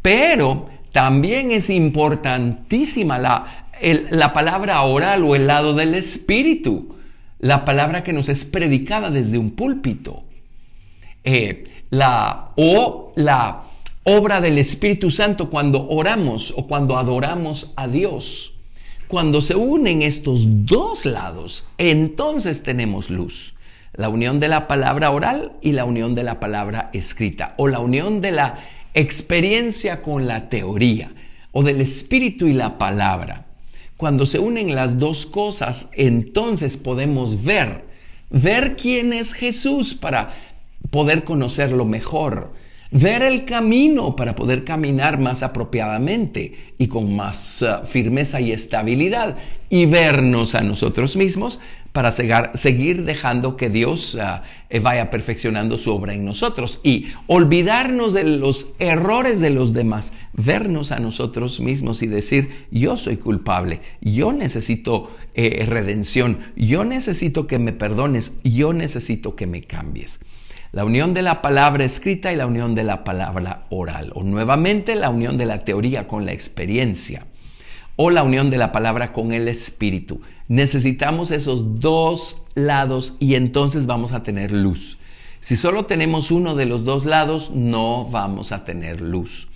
Pero 0.00 0.70
también 0.92 1.50
es 1.50 1.68
importantísima 1.68 3.18
la, 3.18 3.66
la 3.82 4.32
palabra 4.32 4.80
oral 4.80 5.24
o 5.24 5.36
el 5.36 5.46
lado 5.46 5.74
del 5.74 5.94
Espíritu, 5.94 6.96
la 7.38 7.66
palabra 7.66 8.02
que 8.02 8.14
nos 8.14 8.30
es 8.30 8.46
predicada 8.46 9.10
desde 9.10 9.36
un 9.36 9.50
púlpito. 9.50 10.24
Eh, 11.22 11.81
la, 11.92 12.52
o 12.56 13.12
la 13.16 13.64
obra 14.04 14.40
del 14.40 14.56
Espíritu 14.56 15.10
Santo 15.10 15.50
cuando 15.50 15.88
oramos 15.90 16.52
o 16.56 16.66
cuando 16.66 16.96
adoramos 16.96 17.72
a 17.76 17.86
Dios. 17.86 18.54
Cuando 19.08 19.42
se 19.42 19.54
unen 19.54 20.00
estos 20.00 20.46
dos 20.64 21.04
lados, 21.04 21.68
entonces 21.76 22.62
tenemos 22.62 23.10
luz. 23.10 23.54
La 23.92 24.08
unión 24.08 24.40
de 24.40 24.48
la 24.48 24.68
palabra 24.68 25.10
oral 25.10 25.52
y 25.60 25.72
la 25.72 25.84
unión 25.84 26.14
de 26.14 26.22
la 26.22 26.40
palabra 26.40 26.88
escrita, 26.94 27.52
o 27.58 27.68
la 27.68 27.80
unión 27.80 28.22
de 28.22 28.32
la 28.32 28.58
experiencia 28.94 30.00
con 30.00 30.26
la 30.26 30.48
teoría, 30.48 31.10
o 31.52 31.62
del 31.62 31.82
espíritu 31.82 32.46
y 32.46 32.54
la 32.54 32.78
palabra. 32.78 33.44
Cuando 33.98 34.24
se 34.24 34.38
unen 34.38 34.74
las 34.74 34.98
dos 34.98 35.26
cosas, 35.26 35.90
entonces 35.92 36.78
podemos 36.78 37.44
ver, 37.44 37.84
ver 38.30 38.76
quién 38.76 39.12
es 39.12 39.34
Jesús 39.34 39.92
para 39.92 40.51
poder 40.90 41.24
conocerlo 41.24 41.84
mejor, 41.84 42.52
ver 42.92 43.22
el 43.22 43.46
camino 43.46 44.14
para 44.16 44.36
poder 44.36 44.64
caminar 44.64 45.18
más 45.18 45.42
apropiadamente 45.42 46.74
y 46.78 46.88
con 46.88 47.16
más 47.16 47.62
uh, 47.62 47.86
firmeza 47.86 48.40
y 48.40 48.52
estabilidad 48.52 49.38
y 49.70 49.86
vernos 49.86 50.54
a 50.54 50.60
nosotros 50.60 51.16
mismos 51.16 51.58
para 51.92 52.10
seguir 52.10 53.04
dejando 53.04 53.56
que 53.56 53.70
Dios 53.70 54.14
uh, 54.14 54.42
eh, 54.68 54.78
vaya 54.80 55.10
perfeccionando 55.10 55.78
su 55.78 55.90
obra 55.90 56.14
en 56.14 56.26
nosotros 56.26 56.80
y 56.82 57.06
olvidarnos 57.26 58.12
de 58.12 58.24
los 58.24 58.72
errores 58.78 59.40
de 59.40 59.50
los 59.50 59.72
demás, 59.72 60.12
vernos 60.34 60.92
a 60.92 60.98
nosotros 60.98 61.60
mismos 61.60 62.02
y 62.02 62.06
decir, 62.06 62.66
yo 62.70 62.98
soy 62.98 63.16
culpable, 63.16 63.80
yo 64.02 64.32
necesito 64.32 65.10
eh, 65.34 65.64
redención, 65.66 66.40
yo 66.56 66.84
necesito 66.84 67.46
que 67.46 67.58
me 67.58 67.72
perdones, 67.72 68.34
yo 68.44 68.74
necesito 68.74 69.34
que 69.34 69.46
me 69.46 69.62
cambies 69.62 70.20
la 70.72 70.86
unión 70.86 71.12
de 71.12 71.20
la 71.20 71.42
palabra 71.42 71.84
escrita 71.84 72.32
y 72.32 72.36
la 72.36 72.46
unión 72.46 72.74
de 72.74 72.82
la 72.82 73.04
palabra 73.04 73.66
oral, 73.68 74.10
o 74.14 74.22
nuevamente 74.22 74.94
la 74.94 75.10
unión 75.10 75.36
de 75.36 75.44
la 75.44 75.64
teoría 75.64 76.08
con 76.08 76.24
la 76.24 76.32
experiencia, 76.32 77.26
o 77.96 78.10
la 78.10 78.22
unión 78.22 78.48
de 78.48 78.56
la 78.56 78.72
palabra 78.72 79.12
con 79.12 79.32
el 79.32 79.48
espíritu. 79.48 80.22
Necesitamos 80.48 81.30
esos 81.30 81.78
dos 81.80 82.42
lados 82.54 83.16
y 83.20 83.34
entonces 83.34 83.86
vamos 83.86 84.12
a 84.12 84.22
tener 84.22 84.50
luz. 84.50 84.98
Si 85.40 85.56
solo 85.56 85.84
tenemos 85.84 86.30
uno 86.30 86.54
de 86.54 86.64
los 86.64 86.84
dos 86.84 87.04
lados, 87.04 87.50
no 87.50 88.08
vamos 88.08 88.50
a 88.50 88.64
tener 88.64 89.02
luz. 89.02 89.48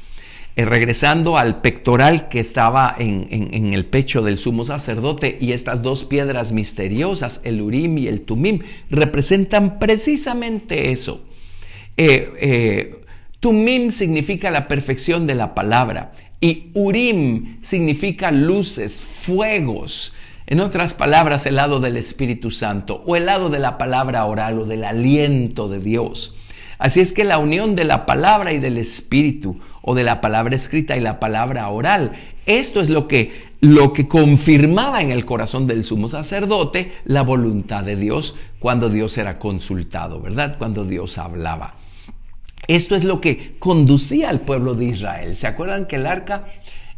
Eh, 0.58 0.64
regresando 0.64 1.36
al 1.36 1.60
pectoral 1.60 2.28
que 2.28 2.40
estaba 2.40 2.96
en, 2.98 3.74
el 3.74 3.84
pecho 3.84 4.22
del 4.22 4.38
sumo 4.38 4.64
sacerdote 4.64 5.36
y 5.38 5.52
estas 5.52 5.82
dos 5.82 6.06
piedras 6.06 6.50
misteriosas, 6.52 7.42
el 7.44 7.60
Urim 7.60 7.98
y 7.98 8.08
el 8.08 8.22
Tumim, 8.22 8.60
representan 8.88 9.78
precisamente 9.78 10.92
eso. 10.92 11.26
Eh, 11.98 12.32
eh, 12.40 13.02
tumim 13.38 13.90
significa 13.90 14.50
la 14.50 14.66
perfección 14.66 15.26
de 15.26 15.34
la 15.34 15.54
palabra 15.54 16.12
y 16.40 16.70
urim 16.74 17.58
significa 17.62 18.30
luces, 18.30 19.00
fuegos. 19.00 20.14
En 20.46 20.60
otras 20.60 20.94
palabras, 20.94 21.44
el 21.44 21.56
lado 21.56 21.80
del 21.80 21.98
Espíritu 21.98 22.50
Santo 22.50 23.02
o 23.06 23.14
el 23.16 23.26
lado 23.26 23.50
de 23.50 23.58
la 23.58 23.76
palabra 23.76 24.24
oral 24.24 24.60
o 24.60 24.64
del 24.64 24.84
aliento 24.84 25.68
de 25.68 25.80
Dios. 25.80 26.34
Así 26.78 27.00
es 27.00 27.12
que 27.12 27.24
la 27.24 27.38
unión 27.38 27.74
de 27.74 27.84
la 27.84 28.04
palabra 28.04 28.52
y 28.52 28.58
del 28.58 28.76
Espíritu 28.78 29.58
o 29.86 29.94
de 29.94 30.04
la 30.04 30.20
palabra 30.20 30.54
escrita 30.54 30.96
y 30.96 31.00
la 31.00 31.18
palabra 31.18 31.68
oral, 31.68 32.12
esto 32.44 32.82
es 32.82 32.90
lo 32.90 33.08
que, 33.08 33.54
lo 33.60 33.94
que 33.94 34.08
confirmaba 34.08 35.00
en 35.00 35.10
el 35.10 35.24
corazón 35.24 35.66
del 35.66 35.84
sumo 35.84 36.08
sacerdote 36.08 36.92
la 37.04 37.22
voluntad 37.22 37.84
de 37.84 37.96
Dios 37.96 38.34
cuando 38.58 38.90
Dios 38.90 39.16
era 39.16 39.38
consultado, 39.38 40.20
¿verdad? 40.20 40.56
Cuando 40.58 40.84
Dios 40.84 41.16
hablaba. 41.16 41.76
Esto 42.68 42.96
es 42.96 43.04
lo 43.04 43.20
que 43.20 43.56
conducía 43.58 44.28
al 44.28 44.40
pueblo 44.40 44.74
de 44.74 44.86
Israel. 44.86 45.34
¿Se 45.34 45.46
acuerdan 45.46 45.86
que 45.86 45.96
el 45.96 46.06
arca 46.06 46.44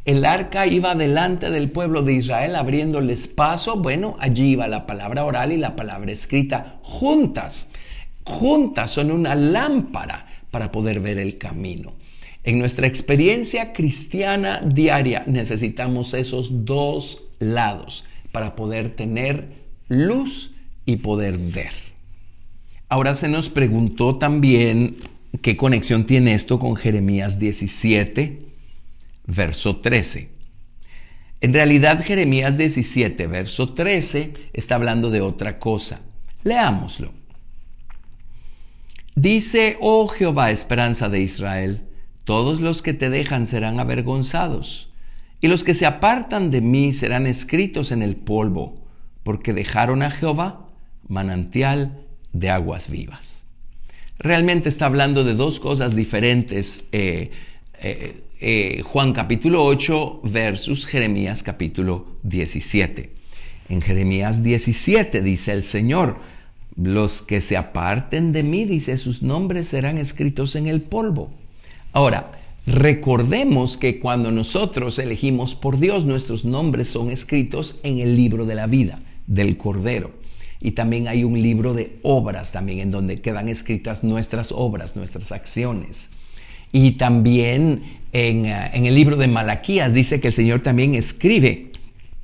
el 0.09 0.25
arca 0.25 0.67
iba 0.67 0.95
delante 0.95 1.51
del 1.51 1.71
pueblo 1.71 2.03
de 2.03 2.15
Israel 2.15 2.57
abriéndoles 2.57 3.29
paso. 3.29 3.77
Bueno, 3.77 4.17
allí 4.21 4.53
iba 4.53 4.67
la 4.67 4.87
palabra 4.87 5.23
oral 5.23 5.53
y 5.53 5.59
la 5.59 5.77
palabra 5.77 6.11
escrita 6.11 6.79
juntas. 6.81 7.69
Juntas 8.25 8.91
son 8.91 9.11
una 9.11 9.35
lámpara 9.35 10.25
para 10.51 10.73
poder 10.73 11.01
ver 11.01 11.19
el 11.19 11.37
camino. 11.37 11.93
En 12.49 12.59
nuestra 12.59 12.87
experiencia 12.87 13.75
cristiana 13.75 14.63
diaria 14.65 15.23
necesitamos 15.27 16.15
esos 16.15 16.65
dos 16.65 17.23
lados 17.41 18.07
para 18.33 18.57
poder 18.57 18.97
tener 18.97 19.51
luz 19.89 20.55
y 20.87 20.97
poder 20.97 21.37
ver. 21.37 21.75
Ahora 22.89 23.15
se 23.17 23.29
nos 23.29 23.51
preguntó 23.51 24.17
también 24.17 24.97
qué 25.43 25.59
conexión 25.59 26.07
tiene 26.07 26.33
esto 26.33 26.59
con 26.59 26.75
Jeremías 26.75 27.39
17, 27.39 28.47
verso 29.27 29.77
13. 29.77 30.31
En 31.43 31.53
realidad 31.53 32.03
Jeremías 32.03 32.57
17, 32.57 33.27
verso 33.27 33.75
13 33.75 34.33
está 34.55 34.77
hablando 34.77 35.11
de 35.11 35.21
otra 35.21 35.59
cosa. 35.59 36.01
Leámoslo. 36.45 37.13
Dice, 39.15 39.77
oh 39.83 40.09
Jehová, 40.09 40.51
esperanza 40.51 41.11
de 41.11 41.21
Israel, 41.21 41.88
todos 42.29 42.61
los 42.61 42.83
que 42.83 42.93
te 42.93 43.09
dejan 43.09 43.47
serán 43.47 43.81
avergonzados, 43.81 44.91
y 45.41 45.49
los 45.49 45.65
que 45.65 45.73
se 45.73 45.87
apartan 45.87 46.51
de 46.51 46.61
mí 46.61 46.93
serán 46.93 47.27
escritos 47.27 47.91
en 47.91 48.03
el 48.03 48.17
polvo, 48.17 48.85
porque 49.23 49.55
dejaron 49.55 50.03
a 50.03 50.11
Jehová 50.11 50.69
manantial 51.09 52.05
de 52.35 52.51
aguas 52.51 52.91
vivas. 52.91 53.47
Realmente 54.19 54.69
está 54.69 54.85
hablando 54.85 55.25
de 55.25 55.33
dos 55.33 55.59
cosas 55.59 55.97
diferentes. 55.97 56.85
Eh, 56.93 57.31
eh, 57.81 58.25
eh, 58.43 58.83
Juan 58.85 59.15
capítulo 59.15 59.65
8 59.65 60.21
versus 60.25 60.87
Jeremías 60.87 61.43
capítulo 61.43 62.19
17. 62.25 63.11
En 63.71 63.81
Jeremías 63.81 64.43
17 64.43 65.23
dice 65.23 65.53
el 65.53 65.63
Señor, 65.63 66.19
los 66.77 67.23
que 67.23 67.41
se 67.41 67.57
aparten 67.57 68.33
de 68.33 68.43
mí, 68.43 68.67
dice, 68.67 68.99
sus 68.99 69.23
nombres 69.23 69.69
serán 69.69 69.97
escritos 69.97 70.57
en 70.57 70.67
el 70.67 70.83
polvo. 70.83 71.38
Ahora, 71.99 72.31
recordemos 72.65 73.77
que 73.77 73.99
cuando 73.99 74.31
nosotros 74.31 75.01
elegimos 75.01 75.57
por 75.57 75.81
Dios, 75.81 76.05
nuestros 76.05 76.45
nombres 76.45 76.87
son 76.87 77.11
escritos 77.11 77.81
en 77.83 77.99
el 77.99 78.15
libro 78.15 78.47
de 78.47 78.55
la 78.55 78.69
vida 78.69 79.01
del 79.27 79.57
Cordero. 79.57 80.13
Y 80.61 80.71
también 80.71 81.09
hay 81.09 81.25
un 81.25 81.43
libro 81.43 81.75
de 81.75 81.99
obras 82.05 82.53
también 82.53 82.79
en 82.79 82.93
donde 82.93 83.21
quedan 83.21 83.49
escritas 83.49 84.05
nuestras 84.05 84.53
obras, 84.53 84.95
nuestras 84.95 85.33
acciones. 85.33 86.11
Y 86.71 86.93
también 86.93 87.83
eh, 88.13 88.71
en, 88.73 88.87
el 88.87 88.95
libro 88.95 89.17
de 89.17 89.27
Malaquías 89.27 89.93
dice 89.93 90.21
que 90.21 90.29
el 90.29 90.35
Señor 90.35 90.61
también 90.61 90.95
escribe 90.95 91.73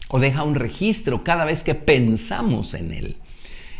o 0.06 0.20
deja 0.20 0.44
un 0.44 0.54
registro 0.54 1.24
cada 1.24 1.44
vez 1.44 1.64
que 1.64 1.74
pensamos 1.74 2.74
en 2.74 2.92
Él. 2.92 3.16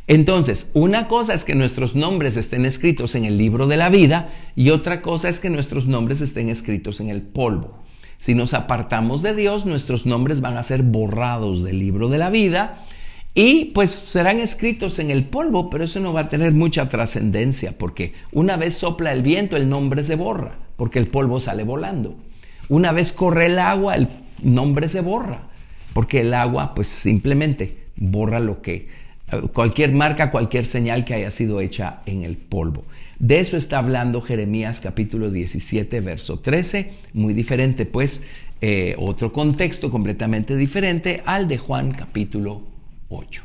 Entonces, 0.06 0.70
una 0.74 1.08
cosa 1.08 1.32
es 1.32 1.44
que 1.44 1.54
nuestros 1.54 1.94
nombres 1.94 2.36
estén 2.36 2.66
escritos 2.66 3.14
en 3.14 3.24
el 3.24 3.38
libro 3.38 3.66
de 3.66 3.78
la 3.78 3.88
vida 3.88 4.28
y 4.54 4.70
otra 4.70 5.00
cosa 5.00 5.30
es 5.30 5.40
que 5.40 5.48
nuestros 5.48 5.86
nombres 5.86 6.20
estén 6.20 6.50
escritos 6.50 7.00
en 7.00 7.08
el 7.08 7.22
polvo. 7.22 7.82
Si 8.18 8.34
nos 8.34 8.52
apartamos 8.52 9.22
de 9.22 9.34
Dios, 9.34 9.64
nuestros 9.64 10.04
nombres 10.04 10.40
van 10.40 10.56
a 10.58 10.62
ser 10.62 10.82
borrados 10.82 11.62
del 11.62 11.78
libro 11.78 12.08
de 12.08 12.18
la 12.18 12.30
vida 12.30 12.84
y 13.34 13.66
pues 13.66 13.90
serán 13.90 14.40
escritos 14.40 14.98
en 14.98 15.10
el 15.10 15.24
polvo, 15.24 15.70
pero 15.70 15.84
eso 15.84 16.00
no 16.00 16.12
va 16.12 16.20
a 16.20 16.28
tener 16.28 16.52
mucha 16.52 16.88
trascendencia 16.88 17.76
porque 17.76 18.12
una 18.30 18.56
vez 18.56 18.74
sopla 18.74 19.12
el 19.12 19.22
viento 19.22 19.56
el 19.56 19.68
nombre 19.68 20.04
se 20.04 20.16
borra 20.16 20.58
porque 20.76 20.98
el 20.98 21.08
polvo 21.08 21.40
sale 21.40 21.64
volando. 21.64 22.14
Una 22.68 22.92
vez 22.92 23.12
corre 23.12 23.46
el 23.46 23.58
agua 23.58 23.94
el 23.94 24.08
nombre 24.42 24.88
se 24.88 25.00
borra 25.00 25.48
porque 25.94 26.20
el 26.20 26.34
agua 26.34 26.74
pues 26.74 26.88
simplemente 26.88 27.86
borra 27.96 28.38
lo 28.38 28.60
que 28.60 29.03
cualquier 29.52 29.92
marca, 29.92 30.30
cualquier 30.30 30.66
señal 30.66 31.04
que 31.04 31.14
haya 31.14 31.30
sido 31.30 31.60
hecha 31.60 32.00
en 32.06 32.22
el 32.22 32.37
polvo. 32.37 32.84
De 33.18 33.38
eso 33.40 33.56
está 33.56 33.78
hablando 33.78 34.20
Jeremías 34.20 34.80
capítulo 34.80 35.30
17, 35.30 36.00
verso 36.00 36.40
13, 36.40 36.92
muy 37.12 37.32
diferente 37.32 37.87
pues, 37.87 38.22
eh, 38.60 38.94
otro 38.98 39.32
contexto 39.32 39.90
completamente 39.90 40.56
diferente 40.56 41.22
al 41.24 41.48
de 41.48 41.58
Juan 41.58 41.92
capítulo 41.92 42.62
8. 43.08 43.44